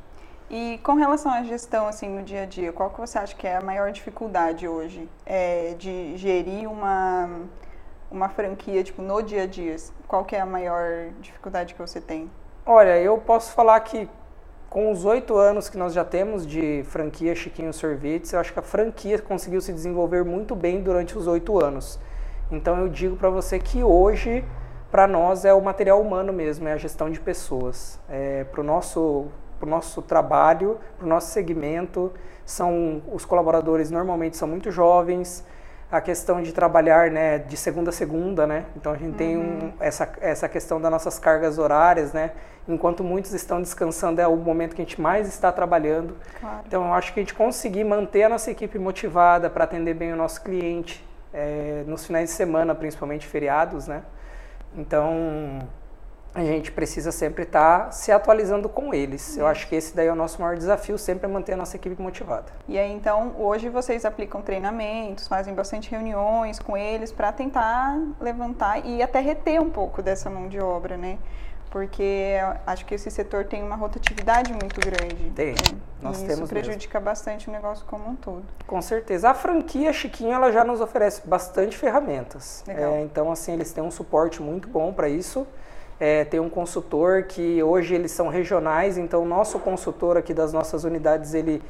E 0.51 0.81
com 0.83 0.95
relação 0.95 1.31
à 1.31 1.43
gestão, 1.43 1.87
assim, 1.87 2.09
no 2.09 2.23
dia 2.23 2.43
a 2.43 2.47
dia, 2.47 2.73
qual 2.73 2.89
que 2.91 2.99
você 2.99 3.19
acha 3.19 3.37
que 3.37 3.47
é 3.47 3.57
a 3.57 3.61
maior 3.61 3.93
dificuldade 3.93 4.67
hoje 4.67 5.09
é, 5.27 5.75
de 5.79 6.17
gerir 6.17 6.71
uma, 6.71 7.29
uma 8.11 8.29
franquia, 8.31 8.83
tipo, 8.83 9.03
no 9.03 9.23
dia 9.23 9.43
a 9.43 9.47
dia? 9.47 9.77
Qual 10.07 10.25
que 10.25 10.35
é 10.35 10.41
a 10.41 10.47
maior 10.47 11.11
dificuldade 11.21 11.75
que 11.75 11.81
você 11.81 12.01
tem? 12.01 12.31
Olha, 12.65 12.99
eu 12.99 13.19
posso 13.19 13.53
falar 13.53 13.79
que 13.81 14.09
com 14.71 14.91
os 14.91 15.05
oito 15.05 15.37
anos 15.37 15.69
que 15.69 15.79
nós 15.79 15.93
já 15.93 16.05
temos 16.05 16.47
de 16.47 16.83
franquia 16.85 17.35
Chiquinho 17.35 17.73
Sorvetes, 17.73 18.33
eu 18.33 18.41
acho 18.41 18.53
que 18.53 18.59
a 18.59 18.63
franquia 18.63 19.19
conseguiu 19.19 19.61
se 19.61 19.73
desenvolver 19.73 20.25
muito 20.25 20.55
bem 20.55 20.83
durante 20.83 21.17
os 21.17 21.27
oito 21.27 21.63
anos. 21.63 21.99
Então 22.51 22.79
eu 22.79 22.89
digo 22.89 23.17
para 23.17 23.31
você 23.31 23.59
que 23.59 23.83
hoje, 23.83 24.45
para 24.91 25.07
nós, 25.07 25.45
é 25.45 25.53
o 25.53 25.61
material 25.61 26.01
humano 26.01 26.33
mesmo, 26.33 26.69
é 26.69 26.73
a 26.73 26.77
gestão 26.77 27.11
de 27.11 27.21
pessoas. 27.21 27.99
É, 28.09 28.45
para 28.45 28.61
o 28.61 28.65
nosso, 28.65 29.27
pro 29.59 29.69
nosso 29.69 30.03
trabalho, 30.03 30.79
para 30.97 31.07
o 31.07 31.09
nosso 31.09 31.31
segmento, 31.31 32.13
são 32.45 33.03
os 33.13 33.25
colaboradores 33.25 33.91
normalmente 33.91 34.37
são 34.37 34.49
muito 34.49 34.71
jovens, 34.71 35.45
a 35.91 36.01
questão 36.01 36.43
de 36.43 36.53
trabalhar 36.53 37.11
né, 37.11 37.39
de 37.39 37.57
segunda 37.57 37.91
a 37.91 37.93
segunda, 37.93 38.47
né? 38.47 38.67
Então 38.77 38.93
a 38.93 38.97
gente 38.97 39.13
uhum. 39.13 39.17
tem 39.17 39.37
um, 39.37 39.41
uhum. 39.41 39.73
essa, 39.81 40.11
essa 40.21 40.49
questão 40.49 40.81
das 40.81 40.91
nossas 40.91 41.19
cargas 41.19 41.59
horárias, 41.59 42.13
né? 42.13 42.33
Enquanto 42.69 43.03
muitos 43.03 43.33
estão 43.33 43.63
descansando, 43.63 44.21
é 44.21 44.27
o 44.27 44.37
momento 44.37 44.77
que 44.77 44.83
a 44.83 44.85
gente 44.85 45.01
mais 45.01 45.27
está 45.27 45.51
trabalhando. 45.51 46.15
Claro. 46.39 46.61
Então 46.67 46.87
eu 46.87 46.93
acho 46.93 47.15
que 47.15 47.21
a 47.21 47.23
gente 47.23 47.33
conseguir 47.33 47.85
manter 47.85 48.25
a 48.25 48.29
nossa 48.29 48.51
equipe 48.51 48.79
motivada 48.79 49.49
para 49.49 49.65
atender 49.65 49.95
bem 49.95 50.13
o 50.13 50.17
nosso 50.17 50.43
cliente, 50.43 51.03
é, 51.33 51.85
nos 51.87 52.05
finais 52.05 52.29
de 52.29 52.35
semana, 52.35 52.75
principalmente 52.75 53.27
feriados, 53.27 53.87
né? 53.87 54.03
Então 54.77 55.61
a 56.35 56.45
gente 56.45 56.71
precisa 56.71 57.11
sempre 57.11 57.43
estar 57.45 57.87
tá 57.87 57.91
se 57.91 58.13
atualizando 58.13 58.69
com 58.69 58.95
eles. 58.95 59.37
Eu 59.37 59.47
acho 59.47 59.67
que 59.69 59.75
esse 59.75 59.95
daí 59.95 60.07
é 60.07 60.13
o 60.13 60.15
nosso 60.15 60.41
maior 60.41 60.57
desafio, 60.57 60.97
sempre 60.99 61.27
é 61.27 61.29
manter 61.29 61.55
a 61.55 61.57
nossa 61.57 61.77
equipe 61.77 62.01
motivada. 62.01 62.47
E 62.69 62.79
aí, 62.79 62.93
então, 62.93 63.35
hoje 63.39 63.69
vocês 63.69 64.05
aplicam 64.05 64.43
treinamentos, 64.43 65.27
fazem 65.27 65.55
bastante 65.55 65.91
reuniões 65.91 66.59
com 66.59 66.77
eles 66.77 67.11
para 67.11 67.33
tentar 67.33 67.99
levantar 68.21 68.85
e 68.85 69.03
até 69.03 69.21
reter 69.21 69.61
um 69.61 69.71
pouco 69.71 70.03
dessa 70.03 70.31
mão 70.31 70.49
de 70.49 70.61
obra, 70.61 70.97
né? 70.97 71.19
Porque 71.71 72.37
acho 72.67 72.87
que 72.87 72.95
esse 72.95 73.11
setor 73.11 73.45
tem 73.45 73.63
uma 73.63 73.77
rotatividade 73.77 74.53
muito 74.53 74.81
grande. 74.81 75.31
Tem. 75.35 75.51
Né? 75.51 75.79
Nós 76.01 76.19
e 76.23 76.27
temos 76.27 76.39
isso 76.39 76.49
prejudica 76.49 76.99
mesmo. 76.99 77.11
bastante 77.11 77.49
o 77.49 77.53
negócio 77.53 77.85
como 77.87 78.09
um 78.09 78.17
todo. 78.17 78.43
Com 78.67 78.81
certeza. 78.81 79.29
A 79.31 79.35
franquia 79.35 79.93
Chiquinho 79.93 80.33
ela 80.33 80.51
já 80.51 80.65
nos 80.65 80.81
oferece 80.81 81.27
bastante 81.27 81.77
ferramentas. 81.77 82.65
É, 82.67 83.03
então, 83.03 83.31
assim, 83.31 83.53
eles 83.53 83.71
têm 83.73 83.85
um 83.85 83.91
suporte 83.91 84.41
muito 84.41 84.67
bom 84.67 84.95
para 84.95 85.11
isso. 85.11 85.47
É, 86.01 86.25
tem 86.25 86.39
um 86.39 86.49
consultor 86.49 87.25
que 87.25 87.61
hoje 87.63 87.95
eles 87.95 88.13
são 88.13 88.29
regionais, 88.29 88.97
então 88.97 89.23
o 89.23 89.27
nosso 89.27 89.59
consultor 89.59 90.17
aqui 90.17 90.33
das 90.33 90.53
nossas 90.53 90.85
unidades, 90.85 91.35
ele, 91.35 91.61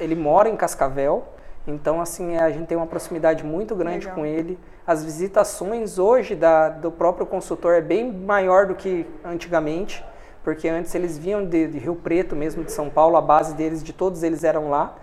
ele 0.00 0.14
mora 0.14 0.48
em 0.48 0.56
Cascavel, 0.56 1.24
então 1.66 2.00
assim 2.00 2.36
a 2.38 2.50
gente 2.50 2.66
tem 2.66 2.76
uma 2.76 2.86
proximidade 2.86 3.44
muito 3.44 3.74
grande 3.76 4.06
Legal. 4.06 4.14
com 4.14 4.24
ele. 4.24 4.58
As 4.86 5.04
visitações 5.04 5.98
hoje 5.98 6.34
da, 6.34 6.70
do 6.70 6.90
próprio 6.90 7.26
consultor 7.26 7.74
é 7.74 7.82
bem 7.82 8.10
maior 8.10 8.66
do 8.66 8.74
que 8.74 9.04
antigamente, 9.22 10.02
porque 10.42 10.68
antes 10.68 10.94
eles 10.94 11.18
vinham 11.18 11.44
de, 11.44 11.66
de 11.66 11.78
Rio 11.78 11.96
Preto 11.96 12.34
mesmo, 12.34 12.64
de 12.64 12.72
São 12.72 12.88
Paulo, 12.88 13.16
a 13.16 13.20
base 13.20 13.54
deles, 13.54 13.82
de 13.82 13.92
todos 13.92 14.22
eles 14.22 14.42
eram 14.44 14.70
lá. 14.70 14.96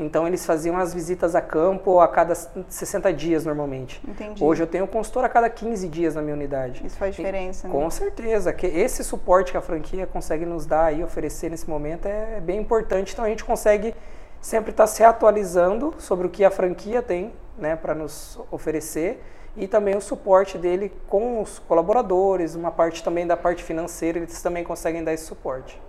Então 0.00 0.26
eles 0.26 0.46
faziam 0.46 0.76
as 0.78 0.94
visitas 0.94 1.34
a 1.34 1.40
campo 1.40 2.00
a 2.00 2.08
cada 2.08 2.34
60 2.34 3.12
dias 3.12 3.44
normalmente. 3.44 4.00
Entendi. 4.08 4.42
Hoje 4.42 4.62
eu 4.62 4.66
tenho 4.66 4.86
consultor 4.86 5.24
a 5.24 5.28
cada 5.28 5.50
15 5.50 5.86
dias 5.88 6.14
na 6.14 6.22
minha 6.22 6.34
unidade. 6.34 6.84
Isso 6.84 6.96
faz 6.96 7.14
diferença, 7.14 7.66
e, 7.66 7.70
né? 7.70 7.76
Com 7.76 7.90
certeza. 7.90 8.52
que 8.52 8.66
Esse 8.66 9.04
suporte 9.04 9.52
que 9.52 9.58
a 9.58 9.60
franquia 9.60 10.06
consegue 10.06 10.46
nos 10.46 10.64
dar 10.64 10.96
e 10.96 11.04
oferecer 11.04 11.50
nesse 11.50 11.68
momento 11.68 12.06
é 12.06 12.40
bem 12.40 12.58
importante. 12.58 13.12
Então 13.12 13.24
a 13.24 13.28
gente 13.28 13.44
consegue 13.44 13.94
sempre 14.40 14.70
estar 14.70 14.86
se 14.86 15.04
atualizando 15.04 15.94
sobre 15.98 16.26
o 16.26 16.30
que 16.30 16.44
a 16.44 16.50
franquia 16.50 17.02
tem 17.02 17.32
né, 17.58 17.76
para 17.76 17.94
nos 17.94 18.40
oferecer 18.50 19.22
e 19.56 19.66
também 19.68 19.96
o 19.96 20.00
suporte 20.00 20.56
dele 20.56 20.92
com 21.08 21.42
os 21.42 21.58
colaboradores, 21.58 22.54
uma 22.54 22.70
parte 22.70 23.02
também 23.02 23.26
da 23.26 23.36
parte 23.36 23.62
financeira, 23.62 24.18
eles 24.18 24.40
também 24.40 24.64
conseguem 24.64 25.04
dar 25.04 25.12
esse 25.12 25.24
suporte. 25.24 25.80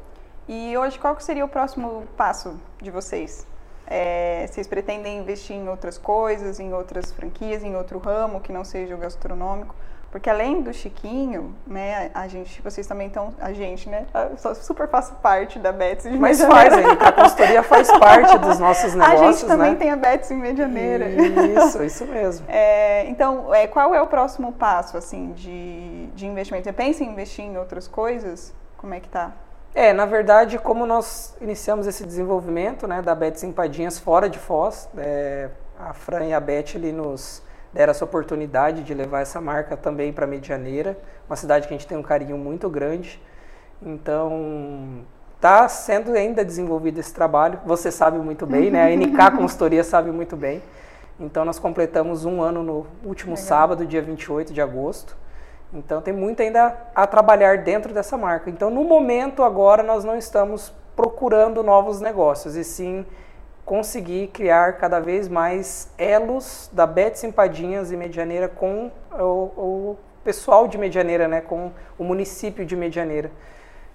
E 0.48 0.76
hoje, 0.76 1.00
qual 1.00 1.18
seria 1.20 1.46
o 1.46 1.48
próximo 1.48 2.04
passo 2.18 2.60
de 2.82 2.90
vocês? 2.90 3.46
É, 3.94 4.48
vocês 4.48 4.68
pretendem 4.68 5.18
investir 5.18 5.54
em 5.54 5.68
outras 5.68 5.98
coisas, 5.98 6.62
em 6.62 6.74
outras 6.74 7.12
franquias, 7.12 7.62
em 7.62 7.76
outro 7.76 8.00
ramo 8.00 8.40
que 8.40 8.54
não 8.54 8.64
seja 8.64 8.96
o 8.96 8.98
gastronômico? 8.98 9.76
Porque 10.10 10.30
além 10.30 10.62
do 10.62 10.74
Chiquinho, 10.74 11.54
né, 11.68 12.10
a 12.14 12.26
gente, 12.28 12.62
vocês 12.62 12.88
também 12.88 13.08
estão, 13.08 13.34
a 13.40 13.52
gente, 13.52 13.90
né, 13.90 14.06
eu 14.14 14.56
super 14.56 14.88
faço 14.88 15.14
parte 15.16 15.60
da 15.60 15.74
Betsy 15.74 16.10
de 16.10 16.18
Mas 16.18 16.42
faz, 16.42 16.74
a, 16.74 16.92
a 17.08 17.12
consultoria 17.12 17.64
faz 17.64 17.90
parte 18.00 18.38
dos 18.38 18.60
nossos 18.60 18.94
negócios, 18.94 19.22
A 19.22 19.32
gente 19.32 19.46
também 19.46 19.72
né? 19.72 19.78
tem 19.78 19.90
a 19.90 19.96
Betsy 19.98 20.34
em 20.34 20.38
Medianeira. 20.38 21.10
Isso, 21.10 21.84
isso 21.84 22.06
mesmo. 22.06 22.46
É, 22.52 23.06
então, 23.08 23.54
é, 23.54 23.68
qual 23.68 23.96
é 23.96 24.02
o 24.02 24.08
próximo 24.08 24.54
passo, 24.54 24.98
assim, 24.98 25.32
de, 25.34 26.08
de 26.08 26.26
investimento? 26.28 26.66
Você 26.66 26.74
pensa 26.74 27.04
em 27.04 27.08
investir 27.08 27.46
em 27.46 27.58
outras 27.58 27.88
coisas? 27.88 28.54
Como 28.78 28.94
é 28.94 29.00
que 29.00 29.10
tá? 29.10 29.32
É, 29.74 29.94
na 29.94 30.06
verdade, 30.06 30.58
como 30.60 30.86
nós 30.86 31.36
iniciamos 31.40 31.88
esse 31.88 32.06
desenvolvimento, 32.06 32.88
né, 32.88 33.02
da 33.02 33.16
Betsy 33.16 33.46
Empadinhas 33.46 33.98
fora 33.98 34.30
de 34.30 34.38
Foz, 34.38 34.90
é, 34.98 35.50
a 35.80 35.94
Fran 35.94 36.26
e 36.26 36.34
a 36.34 36.40
Beth 36.40 36.76
ali 36.76 36.92
nos 36.92 37.42
deram 37.74 37.92
essa 37.92 38.04
oportunidade 38.04 38.84
de 38.84 38.94
levar 38.94 39.22
essa 39.22 39.40
marca 39.40 39.78
também 39.78 40.12
para 40.12 40.28
Medianeira, 40.28 40.98
uma 41.28 41.38
cidade 41.38 41.68
que 41.68 41.74
a 41.74 41.78
gente 41.78 41.88
tem 41.88 41.98
um 41.98 42.04
carinho 42.04 42.38
muito 42.38 42.70
grande. 42.70 43.22
Então, 43.82 45.06
está 45.38 45.68
sendo 45.70 46.12
ainda 46.12 46.44
desenvolvido 46.44 47.00
esse 47.00 47.14
trabalho. 47.14 47.60
Você 47.66 47.90
sabe 47.92 48.18
muito 48.20 48.46
bem, 48.46 48.70
né? 48.70 48.94
A 48.94 48.96
NK 48.96 49.38
Consultoria 49.40 49.84
sabe 49.84 50.12
muito 50.12 50.36
bem. 50.36 50.62
Então, 51.20 51.46
nós 51.46 51.58
completamos 51.58 52.26
um 52.26 52.42
ano 52.42 52.62
no 52.62 52.86
último 53.06 53.32
Legal. 53.32 53.48
sábado, 53.48 53.86
dia 53.86 54.02
28 54.02 54.54
de 54.54 54.62
agosto. 54.62 55.16
Então, 55.74 56.02
tem 56.02 56.14
muito 56.14 56.42
ainda 56.42 56.76
a 56.94 57.08
trabalhar 57.08 57.60
dentro 57.60 57.94
dessa 57.94 58.18
marca. 58.18 58.50
Então, 58.50 58.70
no 58.70 58.84
momento 58.84 59.44
agora, 59.44 59.82
nós 59.82 60.04
não 60.04 60.18
estamos 60.18 60.74
procurando 60.96 61.64
novos 61.64 62.02
negócios, 62.02 62.56
e 62.56 62.64
sim 62.64 63.06
conseguir 63.64 64.28
criar 64.28 64.74
cada 64.74 65.00
vez 65.00 65.30
mais 65.30 65.90
elos 65.98 66.70
da 66.74 66.86
Bet 66.86 67.26
Empadinhas 67.26 67.92
e 67.92 67.96
Medianeira 67.96 68.50
com 68.50 68.92
o, 69.14 69.24
o, 69.24 69.98
pessoal 70.24 70.68
de 70.68 70.78
Medianeira, 70.78 71.28
né, 71.28 71.42
com 71.42 71.72
o 71.98 72.04
município 72.04 72.66
de 72.66 72.76
Medianeira. 72.76 73.32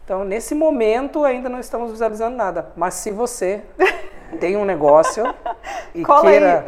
Então, 0.04 0.24
nesse 0.24 0.54
momento, 0.54 1.24
ainda 1.24 1.48
não 1.48 1.60
estamos 1.60 1.90
visualizando 1.90 2.36
nada. 2.36 2.72
Mas 2.76 2.94
se 2.94 3.10
você 3.10 3.62
tem 4.40 4.56
um 4.56 4.64
negócio 4.64 5.24
e 5.94 6.02
Cola 6.02 6.30
queira 6.30 6.64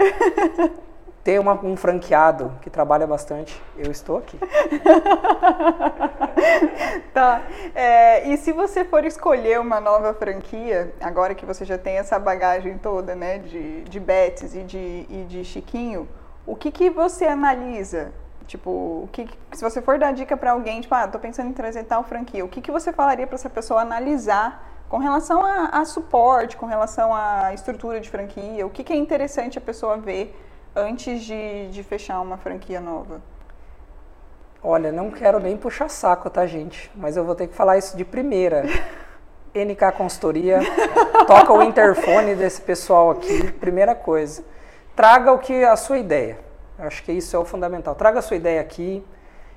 ter 1.22 1.38
uma, 1.38 1.52
um 1.64 1.76
franqueado 1.76 2.52
que 2.62 2.70
trabalha 2.70 3.06
bastante, 3.06 3.60
eu 3.76 3.90
estou 3.90 4.18
aqui. 4.18 4.38
tá. 7.12 7.42
É, 7.74 8.28
e 8.28 8.36
se 8.36 8.52
você 8.52 8.84
for 8.84 9.04
escolher 9.04 9.60
uma 9.60 9.80
nova 9.80 10.14
franquia, 10.14 10.94
agora 11.00 11.34
que 11.34 11.44
você 11.44 11.64
já 11.64 11.76
tem 11.76 11.98
essa 11.98 12.18
bagagem 12.18 12.78
toda, 12.78 13.14
né, 13.14 13.38
de, 13.38 13.82
de 13.82 14.00
Betis 14.00 14.54
e 14.54 14.62
de, 14.62 15.06
e 15.08 15.24
de 15.28 15.44
Chiquinho, 15.44 16.08
o 16.46 16.56
que, 16.56 16.70
que 16.70 16.88
você 16.88 17.26
analisa? 17.26 18.12
Tipo, 18.46 18.70
o 18.70 19.08
que, 19.12 19.28
se 19.52 19.62
você 19.62 19.82
for 19.82 19.98
dar 19.98 20.12
dica 20.12 20.34
para 20.34 20.52
alguém, 20.52 20.80
tipo, 20.80 20.94
ah, 20.94 21.06
tô 21.06 21.18
pensando 21.18 21.50
em 21.50 21.52
trazer 21.52 21.84
tal 21.84 22.02
franquia, 22.02 22.42
o 22.42 22.48
que, 22.48 22.62
que 22.62 22.70
você 22.70 22.90
falaria 22.90 23.26
para 23.26 23.34
essa 23.34 23.50
pessoa 23.50 23.82
analisar 23.82 24.66
com 24.88 24.96
relação 24.96 25.44
a, 25.44 25.66
a, 25.66 25.84
suporte, 25.84 26.56
com 26.56 26.64
relação 26.64 27.14
à 27.14 27.52
estrutura 27.52 28.00
de 28.00 28.08
franquia? 28.08 28.66
O 28.66 28.70
que, 28.70 28.82
que 28.82 28.94
é 28.94 28.96
interessante 28.96 29.58
a 29.58 29.60
pessoa 29.60 29.98
ver 29.98 30.34
antes 30.74 31.22
de, 31.22 31.68
de 31.68 31.82
fechar 31.82 32.20
uma 32.20 32.36
franquia 32.36 32.80
nova? 32.80 33.20
Olha, 34.62 34.90
não 34.90 35.10
quero 35.10 35.38
nem 35.38 35.56
puxar 35.56 35.88
saco, 35.88 36.28
tá, 36.28 36.46
gente? 36.46 36.90
Mas 36.94 37.16
eu 37.16 37.24
vou 37.24 37.34
ter 37.34 37.46
que 37.46 37.54
falar 37.54 37.78
isso 37.78 37.96
de 37.96 38.04
primeira. 38.04 38.64
NK 39.54 39.92
Consultoria, 39.96 40.60
toca 41.26 41.52
o 41.52 41.62
interfone 41.62 42.34
desse 42.34 42.60
pessoal 42.60 43.10
aqui, 43.10 43.50
primeira 43.52 43.94
coisa. 43.94 44.44
Traga 44.94 45.32
o 45.32 45.38
que 45.38 45.64
a 45.64 45.76
sua 45.76 45.98
ideia. 45.98 46.38
Eu 46.78 46.86
acho 46.86 47.02
que 47.02 47.12
isso 47.12 47.34
é 47.34 47.38
o 47.38 47.44
fundamental. 47.44 47.94
Traga 47.94 48.18
a 48.18 48.22
sua 48.22 48.36
ideia 48.36 48.60
aqui 48.60 49.04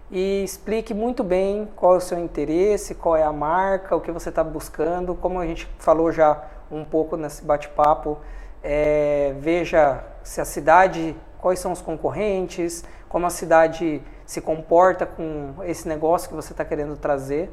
e 0.09 0.43
explique 0.43 0.93
muito 0.93 1.23
bem 1.23 1.69
qual 1.75 1.95
é 1.95 1.97
o 1.97 2.01
seu 2.01 2.17
interesse, 2.19 2.95
qual 2.95 3.15
é 3.15 3.23
a 3.23 3.31
marca, 3.31 3.95
o 3.95 4.01
que 4.01 4.11
você 4.11 4.29
está 4.29 4.43
buscando. 4.43 5.13
Como 5.15 5.39
a 5.39 5.45
gente 5.45 5.67
falou 5.77 6.11
já 6.11 6.41
um 6.71 6.83
pouco 6.83 7.17
nesse 7.17 7.43
bate-papo, 7.43 8.17
é, 8.63 9.33
veja 9.39 10.03
se 10.23 10.41
a 10.41 10.45
cidade, 10.45 11.15
quais 11.39 11.59
são 11.59 11.71
os 11.71 11.81
concorrentes, 11.81 12.83
como 13.09 13.25
a 13.25 13.29
cidade 13.29 14.01
se 14.25 14.39
comporta 14.39 15.05
com 15.05 15.55
esse 15.63 15.87
negócio 15.87 16.29
que 16.29 16.35
você 16.35 16.53
está 16.53 16.63
querendo 16.63 16.95
trazer 16.95 17.51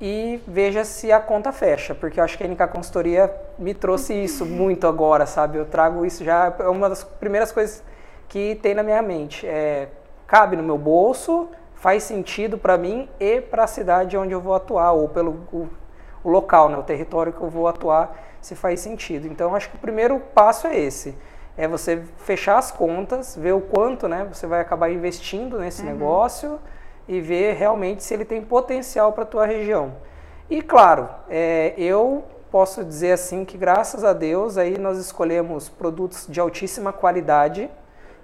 e 0.00 0.42
veja 0.48 0.84
se 0.84 1.12
a 1.12 1.20
conta 1.20 1.52
fecha, 1.52 1.94
porque 1.94 2.18
eu 2.18 2.24
acho 2.24 2.36
que 2.36 2.42
a 2.42 2.48
NK 2.48 2.66
Consultoria 2.72 3.32
me 3.56 3.72
trouxe 3.72 4.12
isso 4.12 4.44
muito 4.46 4.86
agora, 4.86 5.26
sabe? 5.26 5.58
Eu 5.58 5.64
trago 5.64 6.04
isso 6.04 6.24
já, 6.24 6.52
é 6.58 6.68
uma 6.68 6.88
das 6.88 7.04
primeiras 7.04 7.52
coisas 7.52 7.84
que 8.28 8.56
tem 8.56 8.74
na 8.74 8.82
minha 8.82 9.00
mente. 9.00 9.46
É, 9.46 9.88
cabe 10.26 10.56
no 10.56 10.62
meu 10.62 10.76
bolso, 10.76 11.48
faz 11.74 12.02
sentido 12.02 12.58
para 12.58 12.76
mim 12.76 13.08
e 13.20 13.40
para 13.40 13.62
a 13.62 13.66
cidade 13.68 14.16
onde 14.16 14.32
eu 14.32 14.40
vou 14.40 14.54
atuar, 14.54 14.92
ou 14.92 15.08
pelo 15.08 15.46
o, 15.52 15.68
o 16.24 16.30
local, 16.30 16.68
né, 16.68 16.76
o 16.76 16.82
território 16.82 17.32
que 17.32 17.40
eu 17.40 17.48
vou 17.48 17.68
atuar 17.68 18.16
se 18.40 18.56
faz 18.56 18.80
sentido. 18.80 19.28
Então, 19.28 19.54
acho 19.54 19.70
que 19.70 19.76
o 19.76 19.78
primeiro 19.78 20.18
passo 20.34 20.66
é 20.66 20.76
esse. 20.76 21.16
É 21.56 21.68
você 21.68 22.02
fechar 22.18 22.58
as 22.58 22.70
contas, 22.70 23.36
ver 23.36 23.52
o 23.52 23.60
quanto 23.60 24.08
né, 24.08 24.26
você 24.30 24.46
vai 24.46 24.60
acabar 24.60 24.90
investindo 24.90 25.58
nesse 25.58 25.82
uhum. 25.82 25.88
negócio 25.88 26.58
e 27.06 27.20
ver 27.20 27.54
realmente 27.54 28.02
se 28.02 28.14
ele 28.14 28.24
tem 28.24 28.40
potencial 28.42 29.12
para 29.12 29.24
a 29.24 29.26
tua 29.26 29.46
região. 29.46 29.94
E 30.48 30.62
claro, 30.62 31.08
é, 31.28 31.74
eu 31.76 32.24
posso 32.50 32.84
dizer 32.84 33.12
assim 33.12 33.44
que 33.44 33.56
graças 33.56 34.04
a 34.04 34.12
Deus 34.12 34.58
aí 34.58 34.78
nós 34.78 34.98
escolhemos 34.98 35.68
produtos 35.68 36.26
de 36.28 36.38
altíssima 36.38 36.92
qualidade 36.92 37.70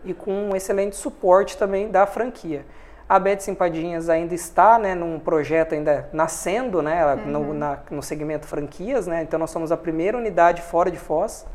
e 0.05 0.13
com 0.13 0.31
um 0.31 0.57
excelente 0.57 0.97
suporte 0.97 1.57
também 1.57 1.91
da 1.91 2.07
franquia. 2.07 2.65
A 3.09 3.19
Beth 3.19 3.49
Empadinhas 3.49 4.11
ainda 4.11 4.35
está 4.35 4.79
né, 4.79 4.95
num 4.95 5.19
projeto 5.19 5.75
ainda 5.75 6.11
nascendo, 6.13 6.83
né, 6.83 7.15
uhum. 7.15 7.27
no, 7.27 7.55
na, 7.55 7.79
no 7.91 8.03
segmento 8.03 8.47
franquias, 8.47 9.07
né, 9.07 9.23
então 9.23 9.39
nós 9.39 9.51
somos 9.51 9.73
a 9.73 9.77
primeira 9.79 10.19
unidade 10.19 10.61
fora 10.61 10.91
de 10.91 10.99
Foz, 10.99 11.47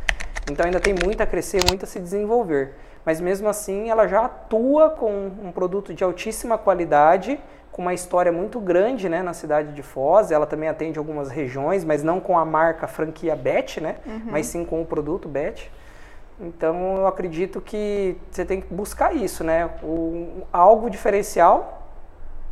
então 0.52 0.66
ainda 0.66 0.80
tem 0.80 0.94
muito 1.04 1.22
a 1.22 1.26
crescer, 1.26 1.62
muito 1.68 1.84
a 1.84 1.88
se 1.88 2.00
desenvolver. 2.00 2.74
Mas 3.06 3.20
mesmo 3.20 3.50
assim 3.50 3.90
ela 3.90 4.08
já 4.08 4.26
atua 4.26 4.90
com 4.90 5.32
um 5.44 5.52
produto 5.52 5.94
de 5.94 6.04
altíssima 6.04 6.58
qualidade, 6.58 7.40
com 7.72 7.82
uma 7.82 7.94
história 7.94 8.32
muito 8.32 8.60
grande 8.60 9.10
né, 9.10 9.24
na 9.24 9.34
cidade 9.34 9.74
de 9.74 9.82
Foz, 9.82 10.32
ela 10.32 10.46
também 10.46 10.70
atende 10.70 11.00
algumas 11.00 11.30
regiões, 11.30 11.84
mas 11.84 12.04
não 12.04 12.20
com 12.20 12.38
a 12.38 12.46
marca 12.46 12.88
franquia 12.88 13.36
Bet, 13.36 13.82
né, 13.82 13.96
uhum. 14.06 14.22
mas 14.28 14.46
sim 14.46 14.64
com 14.64 14.82
o 14.82 14.86
produto 14.86 15.28
Bet. 15.28 15.72
Então 16.40 16.98
eu 16.98 17.08
acredito 17.08 17.62
que 17.62 18.16
você 18.30 18.46
tem 18.46 18.62
que 18.62 18.74
buscar 18.74 19.16
isso, 19.16 19.44
né? 19.44 19.70
O, 19.84 20.44
algo 20.52 20.90
diferencial, 20.90 21.83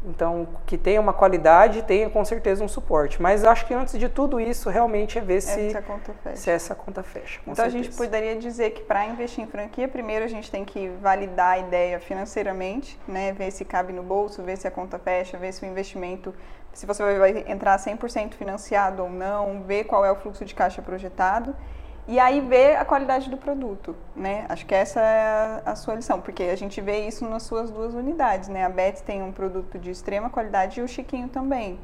então 0.04 0.48
que 0.66 0.78
tenha 0.78 1.00
uma 1.00 1.14
qualidade, 1.14 1.84
tenha 1.84 2.10
com 2.10 2.24
certeza 2.26 2.64
um 2.64 2.68
suporte. 2.68 3.22
Mas 3.22 3.44
acho 3.44 3.66
que 3.66 3.74
antes 3.74 3.98
de 3.98 4.10
tudo 4.10 4.40
isso, 4.40 4.70
realmente 4.70 5.18
é 5.18 5.22
ver 5.22 5.38
é 5.38 5.42
se, 5.42 5.68
essa 5.68 5.82
conta 5.82 6.14
fecha. 6.14 6.36
Se 6.36 6.50
essa 6.50 6.76
conta 6.76 7.04
fecha 7.04 7.40
então 7.44 7.56
certeza. 7.56 7.78
a 7.78 7.84
gente 7.84 7.96
poderia 7.96 8.36
dizer 8.36 8.72
que 8.72 8.82
para 8.82 9.06
investir 9.06 9.44
em 9.44 9.48
franquia, 9.48 9.88
primeiro 9.88 10.26
a 10.26 10.28
gente 10.28 10.50
tem 10.50 10.66
que 10.66 10.90
validar 11.02 11.54
a 11.54 11.58
ideia 11.60 12.00
financeiramente, 12.00 13.00
né? 13.08 13.32
Ver 13.34 13.52
se 13.52 13.64
cabe 13.64 13.94
no 13.94 14.04
bolso, 14.04 14.42
ver 14.42 14.58
se 14.58 14.68
a 14.68 14.72
conta 14.72 14.98
fecha, 14.98 15.38
ver 15.38 15.52
se 15.52 15.64
o 15.64 15.68
investimento, 15.68 16.34
se 16.74 16.86
você 16.86 17.04
vai 17.18 17.46
entrar 17.48 17.78
100% 17.78 18.34
financiado 18.34 19.04
ou 19.04 19.10
não, 19.10 19.62
ver 19.64 19.84
qual 19.84 20.04
é 20.04 20.12
o 20.12 20.16
fluxo 20.16 20.44
de 20.44 20.56
caixa 20.56 20.82
projetado 20.82 21.56
e 22.08 22.20
aí 22.20 22.42
ver 22.42 22.78
a 22.78 22.86
qualidade 22.86 23.30
do 23.30 23.38
produto, 23.38 23.96
né? 24.16 24.46
Acho 24.50 24.66
que 24.66 24.74
essa 24.74 25.00
é 25.00 25.62
a, 25.66 25.76
sua 25.76 25.96
lição, 25.96 26.20
porque 26.20 26.44
a 26.44 26.56
gente 26.56 26.82
vê 26.82 27.08
isso 27.08 27.28
nas 27.28 27.44
suas 27.44 27.70
duas 27.70 27.94
unidades, 27.94 28.50
né? 28.50 28.66
A 28.66 28.70
Beth 28.70 29.02
tem 29.06 29.22
um 29.22 29.32
produto 29.32 29.78
de 29.78 29.92
extrema 29.92 30.30
qualidade 30.30 30.80
e 30.80 30.84
o 30.84 30.88
Chiquinho 30.88 31.30
também. 31.30 31.80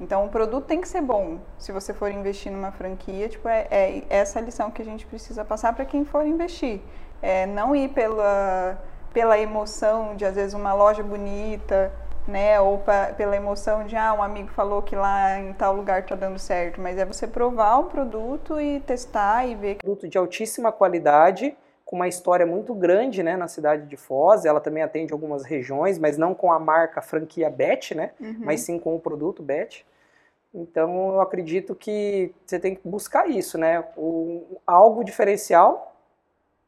Então 0.00 0.24
o 0.24 0.28
produto 0.28 0.64
tem 0.64 0.80
que 0.80 0.88
ser 0.88 1.02
bom. 1.02 1.38
Se 1.58 1.70
você 1.72 1.92
for 1.92 2.10
investir 2.10 2.50
numa 2.50 2.72
franquia, 2.72 3.28
tipo, 3.28 3.48
é, 3.48 3.66
é 3.70 4.04
essa 4.08 4.40
lição 4.40 4.70
que 4.70 4.80
a 4.80 4.84
gente 4.84 5.04
precisa 5.06 5.44
passar 5.44 5.74
para 5.74 5.84
quem 5.84 6.04
for 6.04 6.24
investir. 6.24 6.80
É 7.20 7.46
não 7.46 7.74
ir 7.74 7.88
pela, 7.90 8.78
pela 9.12 9.38
emoção 9.38 10.16
de 10.16 10.24
às 10.24 10.36
vezes 10.36 10.54
uma 10.54 10.72
loja 10.72 11.02
bonita, 11.02 11.92
né? 12.28 12.60
Ou 12.60 12.78
pra, 12.78 13.12
pela 13.14 13.36
emoção 13.36 13.84
de, 13.84 13.96
ah, 13.96 14.12
um 14.12 14.22
amigo 14.22 14.48
falou 14.48 14.82
que 14.82 14.94
lá 14.94 15.38
em 15.40 15.52
tal 15.52 15.74
lugar 15.74 16.04
tá 16.04 16.14
dando 16.14 16.38
certo. 16.38 16.80
Mas 16.80 16.98
é 16.98 17.04
você 17.04 17.26
provar 17.26 17.78
o 17.78 17.84
produto 17.84 18.60
e 18.60 18.80
testar 18.80 19.46
e 19.46 19.54
ver. 19.54 19.76
Produto 19.76 20.08
de 20.08 20.18
altíssima 20.18 20.70
qualidade, 20.70 21.56
com 21.84 21.96
uma 21.96 22.06
história 22.06 22.44
muito 22.44 22.74
grande, 22.74 23.22
né, 23.22 23.36
na 23.36 23.48
cidade 23.48 23.86
de 23.86 23.96
Foz. 23.96 24.44
Ela 24.44 24.60
também 24.60 24.82
atende 24.82 25.12
algumas 25.12 25.44
regiões, 25.44 25.98
mas 25.98 26.18
não 26.18 26.34
com 26.34 26.52
a 26.52 26.58
marca 26.58 27.00
franquia 27.00 27.48
Bet, 27.48 27.94
né? 27.94 28.12
Uhum. 28.20 28.40
Mas 28.40 28.60
sim 28.60 28.78
com 28.78 28.94
o 28.94 29.00
produto 29.00 29.42
Bet. 29.42 29.86
Então 30.54 31.14
eu 31.14 31.20
acredito 31.20 31.74
que 31.74 32.32
você 32.44 32.58
tem 32.58 32.74
que 32.74 32.86
buscar 32.86 33.28
isso, 33.28 33.58
né? 33.58 33.84
O, 33.96 34.60
algo 34.66 35.04
diferencial 35.04 35.87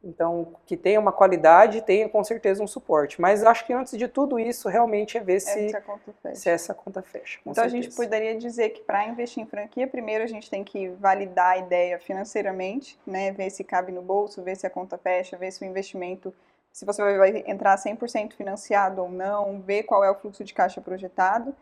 Então, 0.03 0.55
que 0.65 0.75
tenha 0.75 0.99
uma 0.99 1.11
qualidade 1.11 1.81
tenha 1.81 2.09
com 2.09 2.23
certeza 2.23 2.63
um 2.63 2.67
suporte. 2.67 3.21
Mas 3.21 3.43
acho 3.43 3.65
que 3.65 3.73
antes 3.73 3.97
de 3.97 4.07
tudo 4.07 4.39
isso, 4.39 4.67
realmente 4.67 5.17
é 5.17 5.21
ver 5.21 5.39
se, 5.39 5.67
essa 5.67 5.81
conta 5.81 6.13
fecha. 6.21 6.35
se 6.35 6.49
essa 6.49 6.73
conta 6.73 7.01
fecha. 7.01 7.39
Então 7.41 7.53
certeza. 7.53 7.77
a 7.77 7.81
gente 7.81 7.95
poderia 7.95 8.35
dizer 8.35 8.69
que 8.69 8.81
para 8.81 9.05
investir 9.05 9.43
em 9.43 9.45
franquia, 9.45 9.87
primeiro 9.87 10.23
a 10.23 10.27
gente 10.27 10.49
tem 10.49 10.63
que 10.63 10.89
validar 10.89 11.51
a 11.51 11.57
ideia 11.57 11.99
financeiramente, 11.99 12.97
né? 13.05 13.31
Ver 13.31 13.49
se 13.51 13.63
cabe 13.63 13.91
no 13.91 14.01
bolso, 14.01 14.41
ver 14.41 14.55
se 14.55 14.65
a 14.65 14.69
conta 14.69 14.97
fecha, 14.97 15.37
ver 15.37 15.51
se 15.51 15.63
o 15.63 15.67
investimento, 15.67 16.33
se 16.71 16.83
você 16.83 17.17
vai 17.17 17.43
entrar 17.45 17.77
100% 17.77 18.33
financiado 18.33 19.03
ou 19.03 19.09
não, 19.09 19.61
ver 19.61 19.83
qual 19.83 20.03
é 20.03 20.09
o 20.09 20.15
fluxo 20.15 20.43
de 20.43 20.53
caixa 20.53 20.81
projetado. 20.81 21.55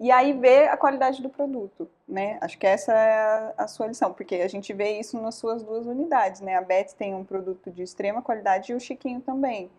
E 0.00 0.10
aí 0.10 0.32
ver 0.32 0.68
a 0.68 0.76
qualidade 0.76 1.22
do 1.22 1.30
produto, 1.30 1.88
né? 2.06 2.36
Acho 2.40 2.58
que 2.58 2.66
essa 2.66 2.92
é 2.92 3.54
a 3.56 3.68
sua 3.68 3.86
lição, 3.86 4.12
porque 4.12 4.36
a 4.36 4.48
gente 4.48 4.72
vê 4.72 4.98
isso 4.98 5.20
nas 5.20 5.36
suas 5.36 5.62
duas 5.62 5.86
unidades, 5.86 6.40
né? 6.40 6.56
A 6.56 6.60
Bets 6.60 6.94
tem 6.94 7.14
um 7.14 7.24
produto 7.24 7.70
de 7.70 7.82
extrema 7.82 8.20
qualidade 8.20 8.72
e 8.72 8.74
o 8.74 8.80
Chiquinho 8.80 9.20
também. 9.20 9.70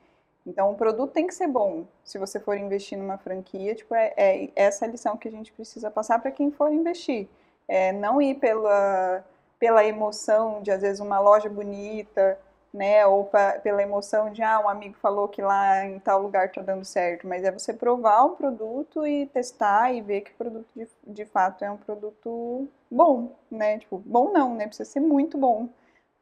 Então, 0.45 0.71
o 0.71 0.75
produto 0.75 1.11
tem 1.11 1.27
que 1.27 1.33
ser 1.33 1.47
bom. 1.47 1.85
Se 2.03 2.17
você 2.17 2.39
for 2.39 2.57
investir 2.57 2.97
numa 2.97 3.17
franquia, 3.17 3.75
tipo, 3.75 3.93
é, 3.95 4.13
é 4.15 4.49
essa 4.55 4.85
a 4.85 4.87
lição 4.87 5.17
que 5.17 5.27
a 5.27 5.31
gente 5.31 5.51
precisa 5.51 5.89
passar 5.91 6.19
para 6.19 6.31
quem 6.31 6.51
for 6.51 6.71
investir. 6.71 7.27
É 7.67 7.91
não 7.91 8.21
ir 8.21 8.35
pela, 8.35 9.25
pela 9.59 9.83
emoção 9.83 10.61
de, 10.61 10.71
às 10.71 10.81
vezes, 10.81 10.99
uma 10.99 11.19
loja 11.19 11.49
bonita, 11.49 12.39
né? 12.75 13.05
Ou 13.05 13.25
pra, 13.25 13.59
pela 13.59 13.81
emoção 13.81 14.31
de, 14.31 14.43
ah, 14.43 14.59
um 14.59 14.69
amigo 14.69 14.95
falou 15.01 15.27
que 15.27 15.41
lá 15.41 15.85
em 15.85 15.99
tal 15.99 16.21
lugar 16.21 16.47
está 16.47 16.61
dando 16.61 16.85
certo. 16.85 17.27
Mas 17.27 17.43
é 17.43 17.51
você 17.51 17.73
provar 17.73 18.25
o 18.25 18.31
produto 18.31 19.05
e 19.07 19.25
testar 19.27 19.93
e 19.93 20.01
ver 20.01 20.21
que 20.21 20.31
o 20.31 20.35
produto 20.35 20.67
de, 20.75 20.87
de 21.07 21.25
fato 21.25 21.63
é 21.63 21.71
um 21.71 21.77
produto 21.77 22.67
bom, 22.91 23.31
né? 23.49 23.79
Tipo, 23.79 23.97
bom 24.05 24.31
não, 24.31 24.55
né? 24.55 24.67
Precisa 24.67 24.89
ser 24.89 24.99
muito 24.99 25.37
bom 25.37 25.69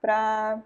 para 0.02 0.62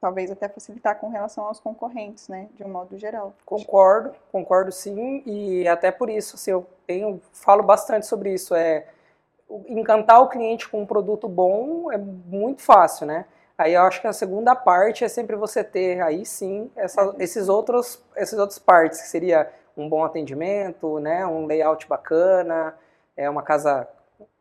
talvez 0.00 0.30
até 0.30 0.48
facilitar 0.48 0.98
com 0.98 1.08
relação 1.08 1.44
aos 1.44 1.60
concorrentes, 1.60 2.26
né, 2.28 2.48
de 2.54 2.64
um 2.64 2.68
modo 2.68 2.96
geral. 2.96 3.34
Concordo, 3.44 4.14
concordo 4.32 4.72
sim, 4.72 5.22
e 5.26 5.68
até 5.68 5.90
por 5.90 6.08
isso, 6.08 6.36
assim, 6.36 6.52
eu 6.52 6.66
tenho, 6.86 7.20
falo 7.32 7.62
bastante 7.62 8.06
sobre 8.06 8.32
isso, 8.32 8.54
é 8.54 8.86
encantar 9.68 10.22
o 10.22 10.28
cliente 10.28 10.68
com 10.68 10.80
um 10.80 10.86
produto 10.86 11.28
bom 11.28 11.90
é 11.92 11.98
muito 11.98 12.62
fácil, 12.62 13.06
né? 13.06 13.26
Aí 13.60 13.74
eu 13.74 13.82
acho 13.82 14.00
que 14.00 14.06
a 14.06 14.12
segunda 14.14 14.56
parte 14.56 15.04
é 15.04 15.08
sempre 15.08 15.36
você 15.36 15.62
ter 15.62 16.00
aí 16.00 16.24
sim 16.24 16.70
essa, 16.74 17.14
esses 17.18 17.46
outros 17.46 18.02
esses 18.16 18.38
outros 18.38 18.58
partes 18.58 19.02
que 19.02 19.08
seria 19.08 19.50
um 19.76 19.86
bom 19.86 20.02
atendimento, 20.02 20.98
né, 20.98 21.26
um 21.26 21.44
layout 21.44 21.86
bacana, 21.86 22.74
é 23.14 23.28
uma 23.28 23.42
casa 23.42 23.86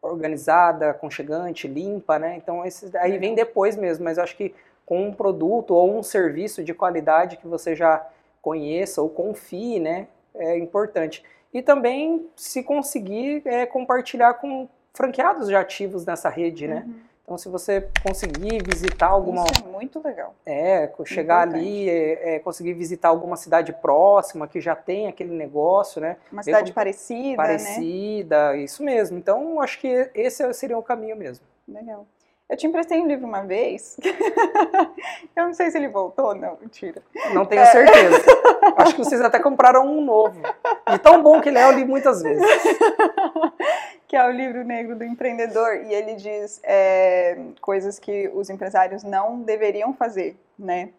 organizada, 0.01 0.91
aconchegante, 0.91 1.67
limpa, 1.67 2.17
né? 2.17 2.37
Então 2.37 2.65
esses 2.65 2.95
aí 2.95 3.17
vem 3.17 3.35
depois 3.35 3.75
mesmo, 3.75 4.05
mas 4.05 4.17
eu 4.17 4.23
acho 4.23 4.37
que 4.37 4.55
com 4.85 5.07
um 5.07 5.13
produto 5.13 5.75
ou 5.75 5.97
um 5.97 6.01
serviço 6.01 6.63
de 6.63 6.73
qualidade 6.73 7.35
que 7.35 7.47
você 7.47 7.75
já 7.75 8.07
conheça 8.41 9.01
ou 9.01 9.09
confie, 9.09 9.81
né, 9.81 10.07
é 10.33 10.57
importante. 10.57 11.25
E 11.53 11.61
também 11.61 12.25
se 12.37 12.63
conseguir 12.63 13.41
é, 13.43 13.65
compartilhar 13.65 14.35
com 14.35 14.69
franqueados 14.93 15.49
já 15.49 15.59
ativos 15.59 16.05
nessa 16.05 16.29
rede, 16.29 16.69
né? 16.69 16.85
Uhum. 16.87 17.08
Então, 17.29 17.37
se 17.37 17.47
você 17.47 17.87
conseguir 18.01 18.63
visitar 18.63 19.09
alguma. 19.09 19.43
Isso 19.43 19.63
é 19.63 19.67
muito 19.67 20.01
legal. 20.03 20.33
É, 20.43 20.91
chegar 21.05 21.47
Importante. 21.47 21.63
ali, 21.63 21.87
é, 21.87 22.35
é, 22.35 22.39
conseguir 22.39 22.73
visitar 22.73 23.09
alguma 23.09 23.35
cidade 23.35 23.71
próxima 23.71 24.47
que 24.47 24.59
já 24.59 24.75
tem 24.75 25.05
aquele 25.05 25.35
negócio, 25.35 26.01
né? 26.01 26.17
Uma 26.31 26.41
cidade 26.41 26.73
parecida. 26.73 27.37
Parecida, 27.37 28.53
né? 28.53 28.63
isso 28.63 28.81
mesmo. 28.83 29.15
Então, 29.19 29.61
acho 29.61 29.79
que 29.79 30.09
esse 30.15 30.51
seria 30.55 30.75
o 30.75 30.81
caminho 30.81 31.15
mesmo. 31.15 31.45
Legal. 31.67 32.07
Eu 32.49 32.57
te 32.57 32.65
emprestei 32.65 32.99
um 32.99 33.05
livro 33.05 33.27
uma 33.27 33.43
vez. 33.43 33.95
eu 35.35 35.45
não 35.45 35.53
sei 35.53 35.69
se 35.69 35.77
ele 35.77 35.87
voltou, 35.87 36.33
não, 36.33 36.57
mentira. 36.59 36.99
Não 37.31 37.45
tenho 37.45 37.61
é. 37.61 37.65
certeza. 37.67 38.23
Acho 38.75 38.95
que 38.95 39.03
vocês 39.03 39.21
até 39.21 39.39
compraram 39.39 39.85
um 39.85 40.03
novo. 40.03 40.41
De 40.89 40.97
tão 40.97 41.21
bom 41.21 41.39
que 41.41 41.49
ele 41.49 41.59
é, 41.59 41.65
eu 41.65 41.73
li 41.73 41.85
muitas 41.85 42.23
vezes. 42.23 42.43
que 44.09 44.15
é 44.15 44.27
o 44.27 44.31
livro 44.31 44.63
negro 44.63 44.95
do 44.95 45.03
empreendedor. 45.03 45.85
E 45.85 45.93
ele 45.93 46.15
diz 46.15 46.59
é, 46.63 47.37
coisas 47.61 47.99
que 47.99 48.27
os 48.33 48.49
empresários 48.49 49.03
não 49.03 49.41
deveriam 49.41 49.93
fazer, 49.93 50.35
né? 50.57 50.89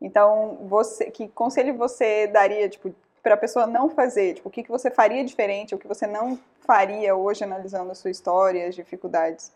Então, 0.00 0.58
você, 0.62 1.10
que 1.10 1.28
conselho 1.28 1.76
você 1.76 2.26
daria, 2.26 2.66
tipo, 2.66 2.92
para 3.22 3.34
a 3.34 3.36
pessoa 3.36 3.66
não 3.66 3.90
fazer? 3.90 4.34
Tipo, 4.34 4.48
o 4.48 4.50
que, 4.50 4.62
que 4.62 4.70
você 4.70 4.90
faria 4.90 5.22
diferente, 5.22 5.74
o 5.74 5.78
que 5.78 5.86
você 5.86 6.06
não 6.06 6.38
faria 6.66 7.14
hoje 7.14 7.44
analisando 7.44 7.92
a 7.92 7.94
sua 7.94 8.10
história, 8.10 8.66
as 8.66 8.74
dificuldades? 8.74 9.52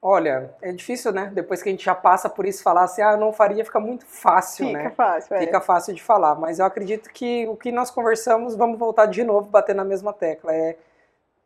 Olha, 0.00 0.54
é 0.62 0.72
difícil, 0.72 1.12
né? 1.12 1.30
Depois 1.34 1.62
que 1.62 1.68
a 1.68 1.72
gente 1.72 1.84
já 1.84 1.94
passa 1.94 2.30
por 2.30 2.46
isso, 2.46 2.62
falar 2.62 2.84
assim, 2.84 3.02
ah, 3.02 3.14
não 3.14 3.30
faria, 3.30 3.62
fica 3.62 3.78
muito 3.78 4.06
fácil, 4.06 4.68
fica 4.68 4.78
né? 4.78 4.84
Fica 4.84 4.94
fácil, 4.94 5.36
é. 5.36 5.40
Fica 5.40 5.60
fácil 5.60 5.94
de 5.94 6.02
falar. 6.02 6.34
Mas 6.34 6.58
eu 6.58 6.64
acredito 6.64 7.10
que 7.10 7.46
o 7.46 7.56
que 7.56 7.70
nós 7.70 7.90
conversamos, 7.90 8.56
vamos 8.56 8.78
voltar 8.78 9.04
de 9.04 9.22
novo, 9.22 9.50
bater 9.50 9.74
na 9.74 9.84
mesma 9.84 10.14
tecla. 10.14 10.54
É 10.54 10.76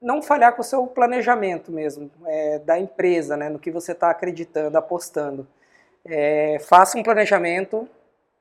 não 0.06 0.22
falhar 0.22 0.54
com 0.54 0.60
o 0.60 0.64
seu 0.64 0.86
planejamento 0.86 1.72
mesmo, 1.72 2.08
é, 2.26 2.60
da 2.60 2.78
empresa, 2.78 3.36
né? 3.36 3.48
No 3.48 3.58
que 3.58 3.72
você 3.72 3.90
está 3.90 4.08
acreditando, 4.08 4.78
apostando. 4.78 5.48
É, 6.04 6.58
faça 6.60 6.96
um 6.96 7.02
planejamento 7.02 7.88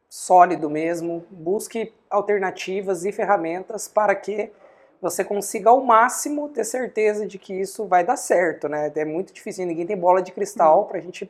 sólido 0.08 0.70
mesmo, 0.70 1.26
busque 1.32 1.92
alternativas 2.08 3.04
e 3.04 3.12
ferramentas 3.12 3.88
para 3.88 4.14
que 4.14 4.52
você 5.02 5.24
consiga 5.24 5.72
ao 5.72 5.84
máximo 5.84 6.50
ter 6.50 6.64
certeza 6.66 7.26
de 7.26 7.40
que 7.40 7.60
isso 7.60 7.88
vai 7.88 8.04
dar 8.04 8.16
certo, 8.16 8.70
né? 8.70 8.92
É 8.96 9.04
muito 9.04 9.34
difícil, 9.34 9.66
ninguém 9.66 9.88
tem 9.88 9.98
bola 9.98 10.22
de 10.22 10.32
cristal 10.32 10.86
para 10.86 11.00
a 11.00 11.02
gente 11.02 11.28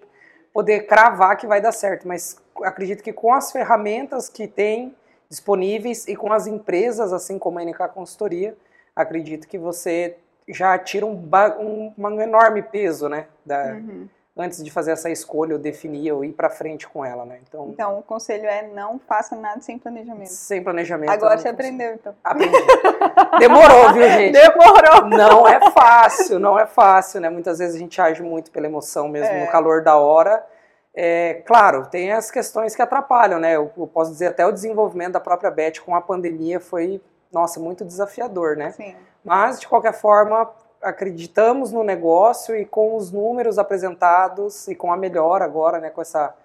poder 0.54 0.82
cravar 0.86 1.38
que 1.38 1.48
vai 1.48 1.62
dar 1.62 1.72
certo, 1.72 2.06
mas 2.06 2.36
acredito 2.62 3.02
que 3.02 3.14
com 3.14 3.34
as 3.34 3.54
ferramentas 3.54 4.28
que 4.28 4.50
tem 4.50 4.94
disponíveis 5.30 6.06
e 6.10 6.16
com 6.16 6.34
as 6.34 6.46
empresas, 6.46 7.14
assim 7.14 7.40
como 7.40 7.58
a 7.58 7.64
NK 7.64 7.88
Consultoria, 7.94 8.56
acredito 8.94 9.48
que 9.48 9.58
você 9.58 10.18
já 10.48 10.78
tira 10.78 11.06
um, 11.06 11.30
um, 11.60 11.94
um 11.98 12.22
enorme 12.22 12.62
peso, 12.62 13.10
né? 13.10 13.28
Da, 13.46 13.74
uhum 13.74 14.08
antes 14.38 14.62
de 14.62 14.70
fazer 14.70 14.92
essa 14.92 15.10
escolha, 15.10 15.54
eu 15.54 15.60
definir 15.60 16.12
ou 16.12 16.26
ir 16.26 16.34
para 16.34 16.50
frente 16.50 16.88
com 16.88 17.06
ela, 17.06 17.26
né? 17.26 17.40
Então, 17.48 17.70
então, 17.70 18.00
o 18.00 18.04
conselho 18.04 18.46
é 18.46 18.68
não 18.68 19.00
faça 19.00 19.36
nada 19.36 19.62
sem 19.62 19.80
planejamento. 19.80 20.28
Sem 20.28 20.62
planejamento. 20.62 21.10
Agora 21.10 21.38
você 21.38 21.48
aprendeu, 21.48 21.94
então. 21.94 22.14
Aprendi. 22.24 22.52
Demorou, 23.40 23.94
viu, 23.94 24.10
gente? 24.10 24.34
Demorou. 24.34 25.08
Não 25.08 25.48
é 25.48 25.72
fácil, 25.72 26.38
não 26.38 26.60
é 26.60 26.66
fácil, 26.66 27.22
né? 27.22 27.30
Muitas 27.30 27.60
vezes 27.60 27.76
a 27.76 27.80
gente 27.80 28.00
age 28.02 28.22
muito 28.22 28.52
pela 28.52 28.66
emoção 28.66 29.08
mesmo, 29.08 29.34
é. 29.34 29.46
no 29.46 29.52
calor 29.52 29.82
da 29.82 29.96
hora. 29.96 30.46
É, 30.94 31.42
claro, 31.46 31.88
tem 31.88 32.12
as 32.12 32.30
questões 32.30 32.76
que 32.76 32.82
atrapalham, 32.82 33.40
né? 33.40 33.56
Eu, 33.56 33.72
eu 33.78 33.88
posso 33.88 34.12
dizer 34.12 34.28
até 34.28 34.46
o 34.46 34.52
desenvolvimento 34.52 35.14
da 35.14 35.20
própria 35.20 35.52
Beth 35.52 35.80
com 35.86 35.96
a 35.96 36.02
pandemia 36.02 36.60
foi, 36.60 37.02
nossa, 37.32 37.60
muito 37.60 37.84
desafiador, 37.84 38.56
né? 38.56 38.72
Sim. 38.72 38.96
Mas, 39.24 39.60
de 39.60 39.68
qualquer 39.68 39.94
forma, 39.94 40.50
acreditamos 40.82 41.72
no 41.72 41.84
negócio 41.84 42.56
e 42.56 42.66
com 42.66 42.96
os 42.96 43.12
números 43.12 43.58
apresentados 43.58 44.68
e 44.68 44.76
com 44.76 44.94
a 44.94 44.98
melhora 44.98 45.44
agora, 45.44 45.80
né, 45.80 45.90
com 45.90 46.02
essa 46.02 46.36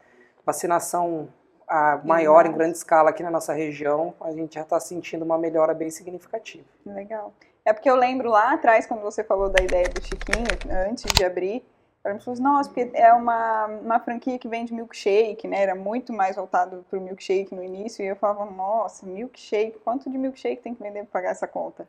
vacinação 0.45 1.29
a 1.69 2.01
maior 2.03 2.47
em 2.47 2.53
grande 2.53 2.77
escala 2.77 3.11
aqui 3.11 3.23
na 3.23 3.31
nossa 3.31 3.53
região, 3.53 4.12
a 4.21 4.33
gente 4.33 4.55
já 4.55 4.62
está 4.62 4.81
sentindo 4.81 5.25
uma 5.25 5.38
melhora 5.38 5.73
bem 5.73 5.88
significativa. 5.88 6.64
Legal. 6.85 7.33
É 7.64 7.73
porque 7.73 7.88
eu 7.88 7.95
lembro 7.95 8.29
lá 8.29 8.55
atrás, 8.55 8.87
quando 8.87 9.03
você 9.03 9.23
falou 9.23 9.49
da 9.49 9.62
ideia 9.62 9.88
do 9.88 10.03
Chiquinho, 10.03 10.47
antes 10.88 11.05
de 11.12 11.25
abrir, 11.25 11.64
a 12.03 12.13
gente 12.13 12.25
falou 12.25 12.41
nossa, 12.41 12.71
porque 12.71 12.91
é 12.95 13.13
uma, 13.13 13.67
uma 13.67 14.01
franquia 14.01 14.39
que 14.39 14.49
vende 14.49 14.73
milkshake, 14.73 15.47
né? 15.47 15.63
Era 15.63 15.75
muito 15.75 16.13
mais 16.13 16.37
voltado 16.37 16.85
para 16.89 16.99
o 16.99 17.03
milkshake 17.03 17.55
no 17.55 17.63
início, 17.63 18.03
e 18.03 18.09
eu 18.09 18.17
falava, 18.17 18.51
nossa, 18.51 19.07
milkshake, 19.07 19.79
quanto 19.85 20.11
de 20.11 20.17
milkshake 20.17 20.63
tem 20.63 20.75
que 20.75 20.83
vender 20.83 21.01
para 21.01 21.21
pagar 21.21 21.31
essa 21.31 21.47
conta? 21.47 21.87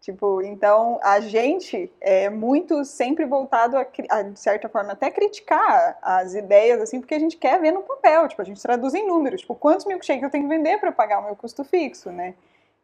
Tipo, 0.00 0.40
então 0.42 1.00
a 1.02 1.18
gente 1.18 1.92
é 2.00 2.30
muito 2.30 2.84
sempre 2.84 3.24
voltado 3.24 3.76
a, 3.76 3.84
a, 4.10 4.22
de 4.22 4.38
certa 4.38 4.68
forma, 4.68 4.92
até 4.92 5.10
criticar 5.10 5.98
as 6.00 6.34
ideias, 6.34 6.80
assim, 6.80 7.00
porque 7.00 7.14
a 7.16 7.18
gente 7.18 7.36
quer 7.36 7.60
ver 7.60 7.72
no 7.72 7.82
papel, 7.82 8.28
tipo, 8.28 8.40
a 8.40 8.44
gente 8.44 8.62
traduz 8.62 8.94
em 8.94 9.06
números, 9.08 9.40
tipo, 9.40 9.56
quantos 9.56 9.86
milkshakes 9.86 10.22
eu 10.22 10.30
tenho 10.30 10.44
que 10.44 10.50
vender 10.50 10.78
para 10.78 10.92
pagar 10.92 11.18
o 11.18 11.24
meu 11.24 11.34
custo 11.34 11.64
fixo, 11.64 12.12
né? 12.12 12.34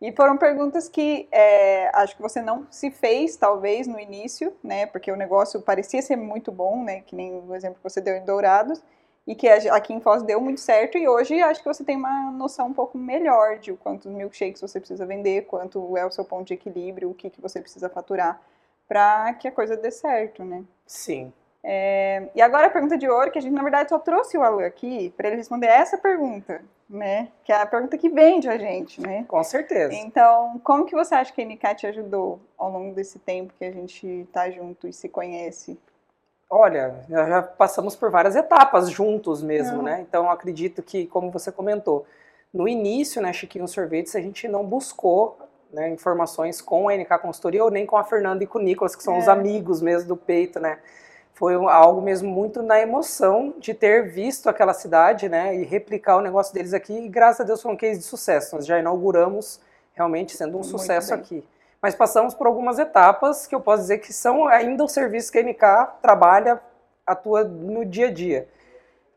E 0.06 0.12
foram 0.12 0.36
perguntas 0.36 0.86
que 0.86 1.26
é, 1.32 1.90
acho 1.94 2.14
que 2.14 2.20
você 2.20 2.42
não 2.42 2.66
se 2.70 2.90
fez, 2.90 3.38
talvez, 3.38 3.86
no 3.86 3.98
início, 3.98 4.54
né? 4.62 4.84
Porque 4.84 5.10
o 5.10 5.16
negócio 5.16 5.62
parecia 5.62 6.02
ser 6.02 6.16
muito 6.16 6.52
bom, 6.52 6.84
né? 6.84 7.00
Que 7.00 7.16
nem 7.16 7.32
o 7.32 7.54
exemplo 7.54 7.78
que 7.78 7.82
você 7.82 8.02
deu 8.02 8.14
em 8.14 8.22
Dourados 8.22 8.82
e 9.26 9.34
que 9.34 9.48
aqui 9.48 9.94
em 9.94 10.02
Foz 10.02 10.22
deu 10.22 10.42
muito 10.42 10.60
certo 10.60 10.98
e 10.98 11.08
hoje 11.08 11.40
acho 11.40 11.62
que 11.62 11.66
você 11.66 11.82
tem 11.82 11.96
uma 11.96 12.30
noção 12.32 12.66
um 12.66 12.74
pouco 12.74 12.98
melhor 12.98 13.58
de 13.58 13.72
quantos 13.72 14.12
milkshakes 14.12 14.60
você 14.60 14.78
precisa 14.78 15.06
vender, 15.06 15.46
quanto 15.46 15.96
é 15.96 16.04
o 16.04 16.10
seu 16.10 16.22
ponto 16.22 16.48
de 16.48 16.52
equilíbrio, 16.52 17.08
o 17.08 17.14
que, 17.14 17.30
que 17.30 17.40
você 17.40 17.58
precisa 17.58 17.88
faturar 17.88 18.38
para 18.86 19.32
que 19.32 19.48
a 19.48 19.52
coisa 19.52 19.74
dê 19.74 19.90
certo, 19.90 20.44
né? 20.44 20.64
Sim. 20.86 21.32
É, 21.66 22.28
e 22.34 22.42
agora 22.42 22.66
a 22.66 22.70
pergunta 22.70 22.98
de 22.98 23.08
ouro, 23.08 23.30
que 23.30 23.38
a 23.38 23.42
gente 23.42 23.54
na 23.54 23.62
verdade 23.62 23.88
só 23.88 23.98
trouxe 23.98 24.36
o 24.36 24.42
Alan 24.42 24.66
aqui 24.66 25.14
para 25.16 25.28
ele 25.28 25.38
responder 25.38 25.66
essa 25.66 25.96
pergunta, 25.96 26.60
né? 26.88 27.28
Que 27.42 27.52
é 27.52 27.56
a 27.56 27.64
pergunta 27.64 27.96
que 27.96 28.10
vende 28.10 28.50
a 28.50 28.58
gente, 28.58 29.00
né? 29.00 29.24
Com 29.26 29.42
certeza. 29.42 29.94
Então, 29.94 30.60
como 30.62 30.84
que 30.84 30.94
você 30.94 31.14
acha 31.14 31.32
que 31.32 31.40
a 31.40 31.44
NK 31.44 31.74
te 31.74 31.86
ajudou 31.86 32.38
ao 32.58 32.70
longo 32.70 32.94
desse 32.94 33.18
tempo 33.18 33.54
que 33.58 33.64
a 33.64 33.72
gente 33.72 34.06
está 34.06 34.50
junto 34.50 34.86
e 34.86 34.92
se 34.92 35.08
conhece? 35.08 35.78
Olha, 36.50 37.02
já 37.08 37.42
passamos 37.42 37.96
por 37.96 38.10
várias 38.10 38.36
etapas 38.36 38.90
juntos 38.90 39.42
mesmo, 39.42 39.78
não. 39.78 39.84
né? 39.84 40.04
Então 40.06 40.30
acredito 40.30 40.82
que, 40.82 41.06
como 41.06 41.30
você 41.30 41.50
comentou, 41.50 42.06
no 42.52 42.68
início, 42.68 43.22
né, 43.22 43.32
Chiquinho 43.32 43.66
Sorvetes, 43.66 44.14
a 44.14 44.20
gente 44.20 44.46
não 44.46 44.64
buscou 44.64 45.38
né, 45.72 45.88
informações 45.88 46.60
com 46.60 46.90
a 46.90 46.94
NK 46.94 47.18
Consultoria 47.22 47.64
ou 47.64 47.70
nem 47.70 47.86
com 47.86 47.96
a 47.96 48.04
Fernanda 48.04 48.44
e 48.44 48.46
com 48.46 48.58
o 48.58 48.62
Nicolas, 48.62 48.94
que 48.94 49.02
são 49.02 49.14
é. 49.14 49.18
os 49.18 49.28
amigos 49.28 49.80
mesmo 49.80 50.08
do 50.08 50.16
peito, 50.16 50.60
né? 50.60 50.78
Foi 51.34 51.54
algo 51.54 52.00
mesmo 52.00 52.30
muito 52.30 52.62
na 52.62 52.80
emoção 52.80 53.54
de 53.58 53.74
ter 53.74 54.08
visto 54.08 54.48
aquela 54.48 54.72
cidade, 54.72 55.28
né, 55.28 55.54
e 55.56 55.64
replicar 55.64 56.16
o 56.16 56.20
negócio 56.20 56.54
deles 56.54 56.72
aqui. 56.72 56.96
E 56.96 57.08
graças 57.08 57.40
a 57.40 57.44
Deus 57.44 57.60
foi 57.60 57.72
um 57.72 57.76
case 57.76 57.98
de 57.98 58.04
sucesso. 58.06 58.54
Nós 58.54 58.64
já 58.64 58.78
inauguramos 58.78 59.60
realmente 59.94 60.36
sendo 60.36 60.50
um 60.50 60.60
muito 60.60 60.68
sucesso 60.68 61.10
bem. 61.10 61.20
aqui. 61.20 61.48
Mas 61.82 61.94
passamos 61.94 62.34
por 62.34 62.46
algumas 62.46 62.78
etapas 62.78 63.46
que 63.46 63.54
eu 63.54 63.60
posso 63.60 63.82
dizer 63.82 63.98
que 63.98 64.12
são 64.12 64.46
ainda 64.46 64.84
os 64.84 64.92
serviços 64.92 65.28
que 65.28 65.38
a 65.38 65.42
NK 65.42 65.98
trabalha, 66.00 66.60
atua 67.04 67.44
no 67.44 67.84
dia 67.84 68.06
a 68.06 68.10
dia. 68.12 68.48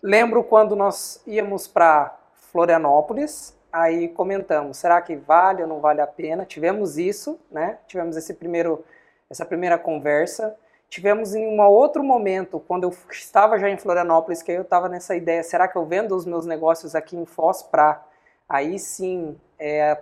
Lembro 0.01 0.43
quando 0.43 0.75
nós 0.75 1.21
íamos 1.25 1.67
para 1.67 2.17
Florianópolis, 2.51 3.55
aí 3.71 4.07
comentamos, 4.09 4.77
será 4.77 5.01
que 5.01 5.15
vale 5.15 5.61
ou 5.61 5.67
não 5.67 5.79
vale 5.79 6.01
a 6.01 6.07
pena? 6.07 6.45
Tivemos 6.45 6.97
isso, 6.97 7.39
né? 7.51 7.77
Tivemos 7.87 8.17
esse 8.17 8.33
primeiro, 8.33 8.83
essa 9.29 9.45
primeira 9.45 9.77
conversa. 9.77 10.55
Tivemos 10.89 11.35
em 11.35 11.45
um 11.47 11.61
outro 11.61 12.03
momento, 12.03 12.59
quando 12.67 12.85
eu 12.85 12.93
estava 13.11 13.57
já 13.59 13.69
em 13.69 13.77
Florianópolis, 13.77 14.41
que 14.41 14.51
eu 14.51 14.61
estava 14.61 14.87
nessa 14.87 15.15
ideia, 15.15 15.43
será 15.43 15.67
que 15.67 15.75
eu 15.75 15.85
vendo 15.85 16.15
os 16.15 16.25
meus 16.25 16.45
negócios 16.45 16.95
aqui 16.95 17.15
em 17.15 17.25
Foz 17.25 17.61
para 17.61 18.03
aí 18.47 18.79
sim 18.79 19.37
é, 19.59 19.97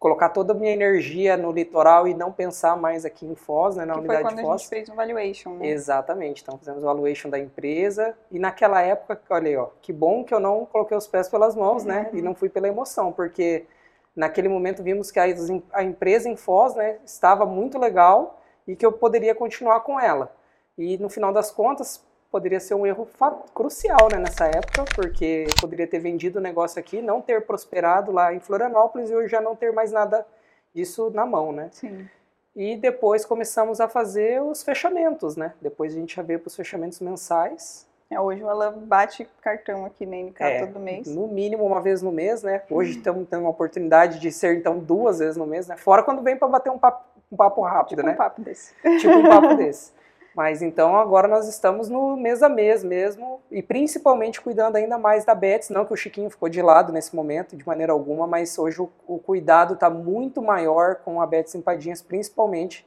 colocar 0.00 0.30
toda 0.30 0.54
a 0.54 0.56
minha 0.56 0.72
energia 0.72 1.36
no 1.36 1.52
litoral 1.52 2.08
e 2.08 2.14
não 2.14 2.32
pensar 2.32 2.74
mais 2.74 3.04
aqui 3.04 3.26
em 3.26 3.34
Foz, 3.34 3.76
né, 3.76 3.84
na 3.84 3.92
que 3.92 3.98
unidade 4.00 4.22
foi 4.22 4.30
quando 4.30 4.36
de 4.38 4.42
Foz. 4.42 4.54
a 4.54 4.58
gente 4.58 4.68
fez 4.68 4.88
um 4.88 4.94
valuation, 4.94 5.50
né? 5.54 5.68
Exatamente, 5.68 6.42
então 6.42 6.58
fizemos 6.58 6.82
o 6.82 6.86
valuation 6.86 7.28
da 7.28 7.38
empresa 7.38 8.14
e 8.30 8.38
naquela 8.38 8.80
época, 8.80 9.20
olha 9.28 9.48
aí, 9.48 9.56
ó, 9.56 9.68
que 9.82 9.92
bom 9.92 10.24
que 10.24 10.32
eu 10.32 10.40
não 10.40 10.64
coloquei 10.64 10.96
os 10.96 11.06
pés 11.06 11.28
pelas 11.28 11.54
mãos, 11.54 11.84
né, 11.84 12.08
uhum. 12.12 12.18
e 12.18 12.22
não 12.22 12.34
fui 12.34 12.48
pela 12.48 12.66
emoção, 12.66 13.12
porque 13.12 13.66
naquele 14.16 14.48
momento 14.48 14.82
vimos 14.82 15.10
que 15.10 15.20
a, 15.20 15.24
a 15.72 15.84
empresa 15.84 16.30
em 16.30 16.36
Foz, 16.36 16.74
né, 16.74 16.98
estava 17.04 17.44
muito 17.44 17.78
legal 17.78 18.39
e 18.66 18.76
que 18.76 18.84
eu 18.84 18.92
poderia 18.92 19.34
continuar 19.34 19.80
com 19.80 19.98
ela. 19.98 20.34
E 20.76 20.96
no 20.98 21.08
final 21.08 21.32
das 21.32 21.50
contas, 21.50 22.02
poderia 22.30 22.60
ser 22.60 22.74
um 22.74 22.86
erro 22.86 23.08
crucial 23.54 24.08
né, 24.10 24.18
nessa 24.18 24.46
época, 24.46 24.84
porque 24.94 25.46
poderia 25.60 25.86
ter 25.86 25.98
vendido 25.98 26.38
o 26.38 26.42
negócio 26.42 26.78
aqui, 26.78 27.02
não 27.02 27.20
ter 27.20 27.44
prosperado 27.44 28.12
lá 28.12 28.32
em 28.32 28.40
Florianópolis 28.40 29.10
e 29.10 29.14
hoje 29.14 29.28
já 29.28 29.40
não 29.40 29.56
ter 29.56 29.72
mais 29.72 29.90
nada 29.90 30.24
disso 30.74 31.10
na 31.10 31.26
mão, 31.26 31.52
né? 31.52 31.68
Sim. 31.72 32.08
E 32.54 32.76
depois 32.76 33.24
começamos 33.24 33.80
a 33.80 33.88
fazer 33.88 34.42
os 34.42 34.62
fechamentos, 34.62 35.36
né? 35.36 35.54
Depois 35.60 35.92
a 35.92 35.96
gente 35.96 36.16
já 36.16 36.22
veio 36.22 36.38
para 36.38 36.48
os 36.48 36.56
fechamentos 36.56 37.00
mensais. 37.00 37.88
É, 38.10 38.20
hoje 38.20 38.42
o 38.42 38.48
Alan 38.48 38.72
bate 38.76 39.24
cartão 39.40 39.84
aqui 39.84 40.04
na 40.04 40.16
NK 40.16 40.42
é, 40.42 40.66
todo 40.66 40.80
mês. 40.80 41.06
No 41.06 41.28
mínimo 41.28 41.64
uma 41.64 41.80
vez 41.80 42.02
no 42.02 42.10
mês, 42.10 42.42
né? 42.42 42.62
Hoje 42.68 42.98
estamos 42.98 43.28
tendo 43.28 43.42
uma 43.42 43.50
oportunidade 43.50 44.18
de 44.18 44.32
ser 44.32 44.56
então 44.56 44.80
duas 44.80 45.20
vezes 45.20 45.36
no 45.36 45.46
mês, 45.46 45.68
né? 45.68 45.76
Fora 45.76 46.02
quando 46.02 46.20
vem 46.20 46.36
para 46.36 46.48
bater 46.48 46.70
um 46.70 46.78
papo, 46.78 47.04
um 47.30 47.36
papo 47.36 47.62
rápido, 47.62 47.98
tipo 47.98 48.06
né? 48.06 48.14
Um 48.14 48.16
papo 48.16 48.40
desse. 48.42 48.74
Tipo 48.98 49.14
um 49.14 49.28
papo 49.28 49.54
desse. 49.56 49.92
Mas 50.34 50.62
então 50.62 50.96
agora 50.96 51.26
nós 51.26 51.48
estamos 51.48 51.88
no 51.88 52.16
mês 52.16 52.42
a 52.42 52.48
mês 52.48 52.84
mesmo 52.84 53.40
e 53.50 53.62
principalmente 53.62 54.40
cuidando 54.40 54.76
ainda 54.76 54.96
mais 54.96 55.24
da 55.24 55.34
Betis, 55.34 55.70
não 55.70 55.84
que 55.84 55.92
o 55.92 55.96
Chiquinho 55.96 56.30
ficou 56.30 56.48
de 56.48 56.62
lado 56.62 56.92
nesse 56.92 57.14
momento 57.14 57.56
de 57.56 57.66
maneira 57.66 57.92
alguma, 57.92 58.26
mas 58.26 58.56
hoje 58.58 58.80
o, 58.80 58.88
o 59.06 59.18
cuidado 59.18 59.74
está 59.74 59.90
muito 59.90 60.40
maior 60.40 60.96
com 60.96 61.20
a 61.20 61.26
Betis 61.26 61.54
Empadinhas, 61.54 62.00
principalmente 62.00 62.86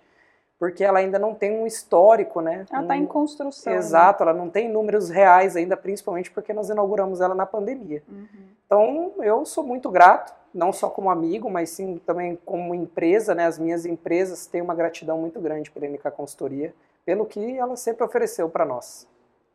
porque 0.58 0.82
ela 0.82 1.00
ainda 1.00 1.20
não 1.20 1.36
tem 1.36 1.60
um 1.60 1.68
histórico, 1.68 2.40
né? 2.40 2.66
Ela 2.72 2.84
está 2.84 2.94
um... 2.94 2.98
em 2.98 3.06
construção. 3.06 3.74
Exato, 3.74 4.24
né? 4.24 4.32
ela 4.32 4.40
não 4.40 4.50
tem 4.50 4.72
números 4.72 5.10
reais 5.10 5.58
ainda, 5.58 5.76
principalmente 5.76 6.32
porque 6.32 6.54
nós 6.54 6.70
inauguramos 6.70 7.20
ela 7.20 7.36
na 7.36 7.46
pandemia. 7.46 8.02
Uhum. 8.08 8.28
Então 8.66 9.12
eu 9.22 9.46
sou 9.46 9.66
muito 9.66 9.92
grato, 9.92 10.34
não 10.54 10.72
só 10.72 10.90
como 10.90 11.10
amigo, 11.10 11.50
mas 11.50 11.70
sim 11.70 12.00
também 12.06 12.38
como 12.46 12.76
empresa, 12.76 13.34
né? 13.34 13.46
As 13.46 13.58
minhas 13.58 13.86
empresas 13.86 14.46
têm 14.46 14.62
uma 14.62 14.76
gratidão 14.76 15.18
muito 15.18 15.40
grande 15.40 15.72
pela 15.72 15.88
MK 15.88 16.12
Consultoria 16.12 16.74
pelo 17.06 17.26
que 17.26 17.58
ela 17.58 17.76
sempre 17.76 18.04
ofereceu 18.04 18.50
para 18.50 18.66
nós. 18.66 19.08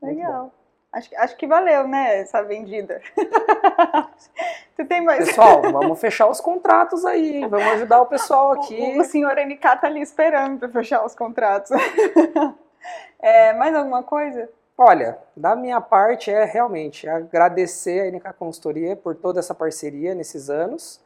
Legal. 0.03 0.53
Acho, 0.93 1.11
acho 1.17 1.37
que 1.37 1.47
valeu, 1.47 1.87
né, 1.87 2.21
essa 2.21 2.43
vendida. 2.43 3.01
Você 4.75 4.85
tem 4.85 5.03
mais... 5.03 5.27
Pessoal, 5.27 5.61
vamos 5.71 6.01
fechar 6.01 6.29
os 6.29 6.41
contratos 6.41 7.05
aí, 7.05 7.47
vamos 7.47 7.67
ajudar 7.73 8.01
o 8.01 8.07
pessoal 8.07 8.53
aqui. 8.53 8.95
O, 8.97 9.01
o 9.01 9.05
senhor 9.05 9.35
NK 9.37 9.61
tá 9.61 9.81
ali 9.83 10.01
esperando 10.01 10.59
para 10.59 10.69
fechar 10.69 11.05
os 11.05 11.15
contratos. 11.15 11.71
é, 13.21 13.53
mais 13.53 13.75
alguma 13.75 14.03
coisa? 14.03 14.49
Olha, 14.79 15.19
da 15.37 15.57
minha 15.57 15.81
parte 15.81 16.31
é 16.31 16.45
realmente 16.45 17.09
agradecer 17.09 18.01
a 18.01 18.07
NK 18.07 18.33
Consultoria 18.38 18.95
por 18.95 19.17
toda 19.17 19.41
essa 19.41 19.53
parceria 19.55 20.14
nesses 20.14 20.49
anos. 20.49 21.01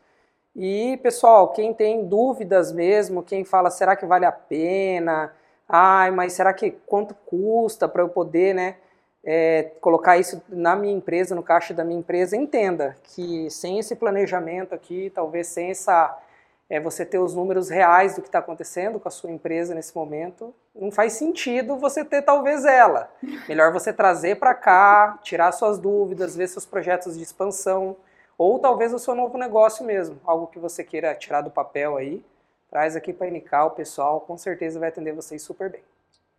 E, 0.55 0.99
pessoal, 1.03 1.53
quem 1.53 1.73
tem 1.73 2.07
dúvidas 2.07 2.71
mesmo, 2.71 3.23
quem 3.23 3.45
fala, 3.45 3.71
será 3.71 3.97
que 3.97 4.05
vale 4.05 4.27
a 4.27 4.33
pena? 4.33 5.33
ai, 5.73 6.11
mas 6.11 6.35
será 6.35 6.53
que 6.53 6.73
quanto 6.87 7.15
custa 7.27 7.89
para 7.89 8.03
eu 8.03 8.09
poder, 8.11 8.55
né, 8.55 8.77
é, 9.25 9.71
colocar 9.81 10.19
isso 10.19 10.43
na 10.51 10.77
minha 10.77 10.93
empresa, 10.95 11.35
no 11.35 11.43
caixa 11.43 11.73
da 11.73 11.83
minha 11.83 11.99
empresa? 11.99 12.37
Entenda 12.37 12.95
que 13.05 13.49
sem 13.51 13.79
esse 13.79 13.97
planejamento 13.97 14.75
aqui, 14.75 15.11
talvez 15.15 15.47
sem 15.47 15.71
essa 15.71 16.15
é, 16.73 16.81
você 16.81 17.05
ter 17.05 17.19
os 17.19 17.35
números 17.35 17.69
reais 17.69 18.15
do 18.15 18.23
que 18.23 18.29
está 18.29 18.39
acontecendo 18.39 18.99
com 18.99 19.07
a 19.07 19.11
sua 19.11 19.31
empresa 19.31 19.75
nesse 19.75 19.95
momento, 19.95 20.55
não 20.75 20.91
faz 20.91 21.13
sentido 21.13 21.77
você 21.77 22.05
ter 22.05 22.23
talvez 22.23 22.65
ela. 22.65 23.11
Melhor 23.47 23.73
você 23.73 23.93
trazer 23.93 24.37
para 24.37 24.55
cá, 24.55 25.19
tirar 25.23 25.53
suas 25.53 25.79
dúvidas, 25.79 26.35
ver 26.35 26.49
seus 26.49 26.65
projetos 26.65 27.17
de 27.17 27.23
expansão, 27.23 27.97
ou 28.39 28.59
talvez 28.59 28.95
o 28.95 28.99
seu 28.99 29.15
novo 29.15 29.37
negócio 29.37 29.85
mesmo, 29.85 30.19
algo 30.25 30.47
que 30.47 30.59
você 30.59 30.83
queira 30.83 31.15
tirar 31.15 31.43
do 31.43 31.51
papel 31.51 31.97
aí 31.97 32.25
Traz 32.73 32.97
aqui 32.97 33.13
para 33.13 33.29
a 33.29 33.67
o 33.67 33.71
pessoal 33.73 34.23
com 34.23 34.39
certeza 34.39 34.81
vai 34.81 34.89
atender 34.89 35.13
vocês 35.13 35.43
super 35.43 35.69
bem. 35.69 35.83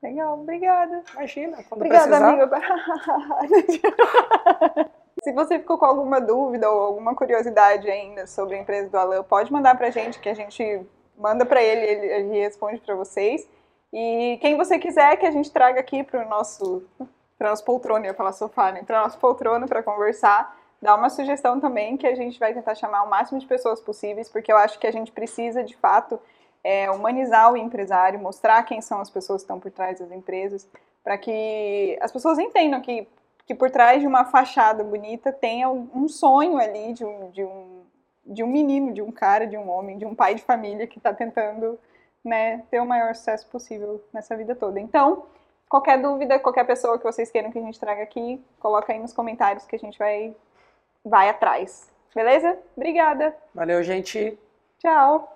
Legal, 0.02 0.40
obrigada. 0.40 1.04
Imagina, 1.14 1.58
quando 1.58 1.82
obrigada, 1.82 2.08
precisar. 2.08 2.28
amigo. 2.28 2.50
Se 5.24 5.32
você 5.32 5.58
ficou 5.58 5.78
com 5.78 5.86
alguma 5.86 6.20
dúvida 6.20 6.70
ou 6.70 6.82
alguma 6.82 7.16
curiosidade 7.16 7.90
ainda 7.90 8.28
sobre 8.28 8.56
a 8.56 8.60
empresa 8.60 8.90
do 8.90 8.98
Alan, 8.98 9.24
pode 9.24 9.52
mandar 9.52 9.78
para 9.78 9.88
a 9.88 9.92
gente, 9.92 10.20
que 10.20 10.28
a 10.28 10.34
gente 10.34 10.86
manda 11.18 11.46
para 11.46 11.64
ele, 11.64 11.86
ele, 11.86 12.06
ele 12.08 12.40
responde 12.42 12.82
para 12.82 12.94
vocês. 12.94 13.48
E 13.94 14.38
quem 14.42 14.58
você 14.58 14.78
quiser 14.78 15.16
que 15.18 15.26
a 15.26 15.32
gente 15.32 15.50
traga 15.50 15.80
aqui 15.80 16.04
para 16.04 16.26
o 16.26 16.30
nosso, 16.30 16.84
para 17.38 17.52
nosso 17.52 17.64
poltrona, 17.64 18.08
ia 18.08 18.14
falar 18.14 18.34
sofá, 18.34 18.72
né? 18.72 18.84
Para 18.84 19.02
nosso 19.02 19.18
poltrona 19.18 19.66
para 19.66 19.82
conversar, 19.82 20.58
dá 20.82 20.94
uma 20.94 21.10
sugestão 21.10 21.58
também 21.58 21.96
que 21.96 22.06
a 22.06 22.16
gente 22.16 22.38
vai 22.38 22.54
tentar 22.54 22.76
chamar 22.76 23.04
o 23.04 23.10
máximo 23.10 23.40
de 23.40 23.48
pessoas 23.48 23.80
possíveis, 23.80 24.28
porque 24.28 24.52
eu 24.52 24.58
acho 24.58 24.78
que 24.78 24.88
a 24.88 24.92
gente 24.92 25.12
precisa, 25.12 25.64
de 25.64 25.78
fato, 25.78 26.20
é, 26.62 26.92
humanizar 26.92 27.52
o 27.52 27.56
empresário, 27.56 28.20
mostrar 28.20 28.62
quem 28.64 28.82
são 28.82 29.00
as 29.00 29.10
pessoas 29.10 29.42
que 29.42 29.46
estão 29.46 29.60
por 29.60 29.72
trás 29.72 30.00
das 30.00 30.12
empresas, 30.12 30.68
para 31.02 31.18
que 31.18 31.98
as 32.02 32.12
pessoas 32.12 32.40
entendam 32.40 32.82
que, 32.82 33.08
que 33.46 33.54
por 33.54 33.70
trás 33.70 34.02
de 34.02 34.08
uma 34.08 34.26
fachada 34.26 34.84
bonita 34.84 35.32
tem 35.32 35.66
um 35.66 36.08
sonho 36.08 36.58
ali 36.58 36.94
de 36.94 37.04
um, 37.04 37.30
de, 37.32 37.44
um, 37.44 37.82
de 38.26 38.44
um 38.44 38.48
menino, 38.48 38.94
de 38.94 39.02
um 39.02 39.12
cara, 39.12 39.46
de 39.46 39.58
um 39.58 39.70
homem, 39.70 39.98
de 39.98 40.06
um 40.06 40.16
pai 40.16 40.36
de 40.36 40.42
família 40.42 40.88
que 40.88 40.98
está 40.98 41.14
tentando 41.14 41.80
né, 42.24 42.64
ter 42.72 42.80
o 42.80 42.86
maior 42.86 43.14
sucesso 43.16 43.48
possível 43.48 44.02
nessa 44.14 44.36
vida 44.38 44.56
toda. 44.56 44.80
Então, 44.80 45.26
qualquer 45.68 46.02
dúvida, 46.02 46.40
qualquer 46.40 46.66
pessoa 46.66 46.98
que 46.98 47.04
vocês 47.04 47.30
queiram 47.30 47.52
que 47.52 47.60
a 47.60 47.62
gente 47.62 47.80
traga 47.80 48.02
aqui, 48.04 48.42
coloca 48.60 48.94
aí 48.94 49.00
nos 49.00 49.14
comentários 49.14 49.66
que 49.66 49.76
a 49.76 49.80
gente 49.80 50.00
vai 50.00 50.34
vai 51.04 51.28
atrás. 51.28 51.92
Beleza? 52.16 52.58
Obrigada. 52.78 53.36
Valeu, 53.54 53.84
gente. 53.84 54.38
Tchau. 54.80 55.33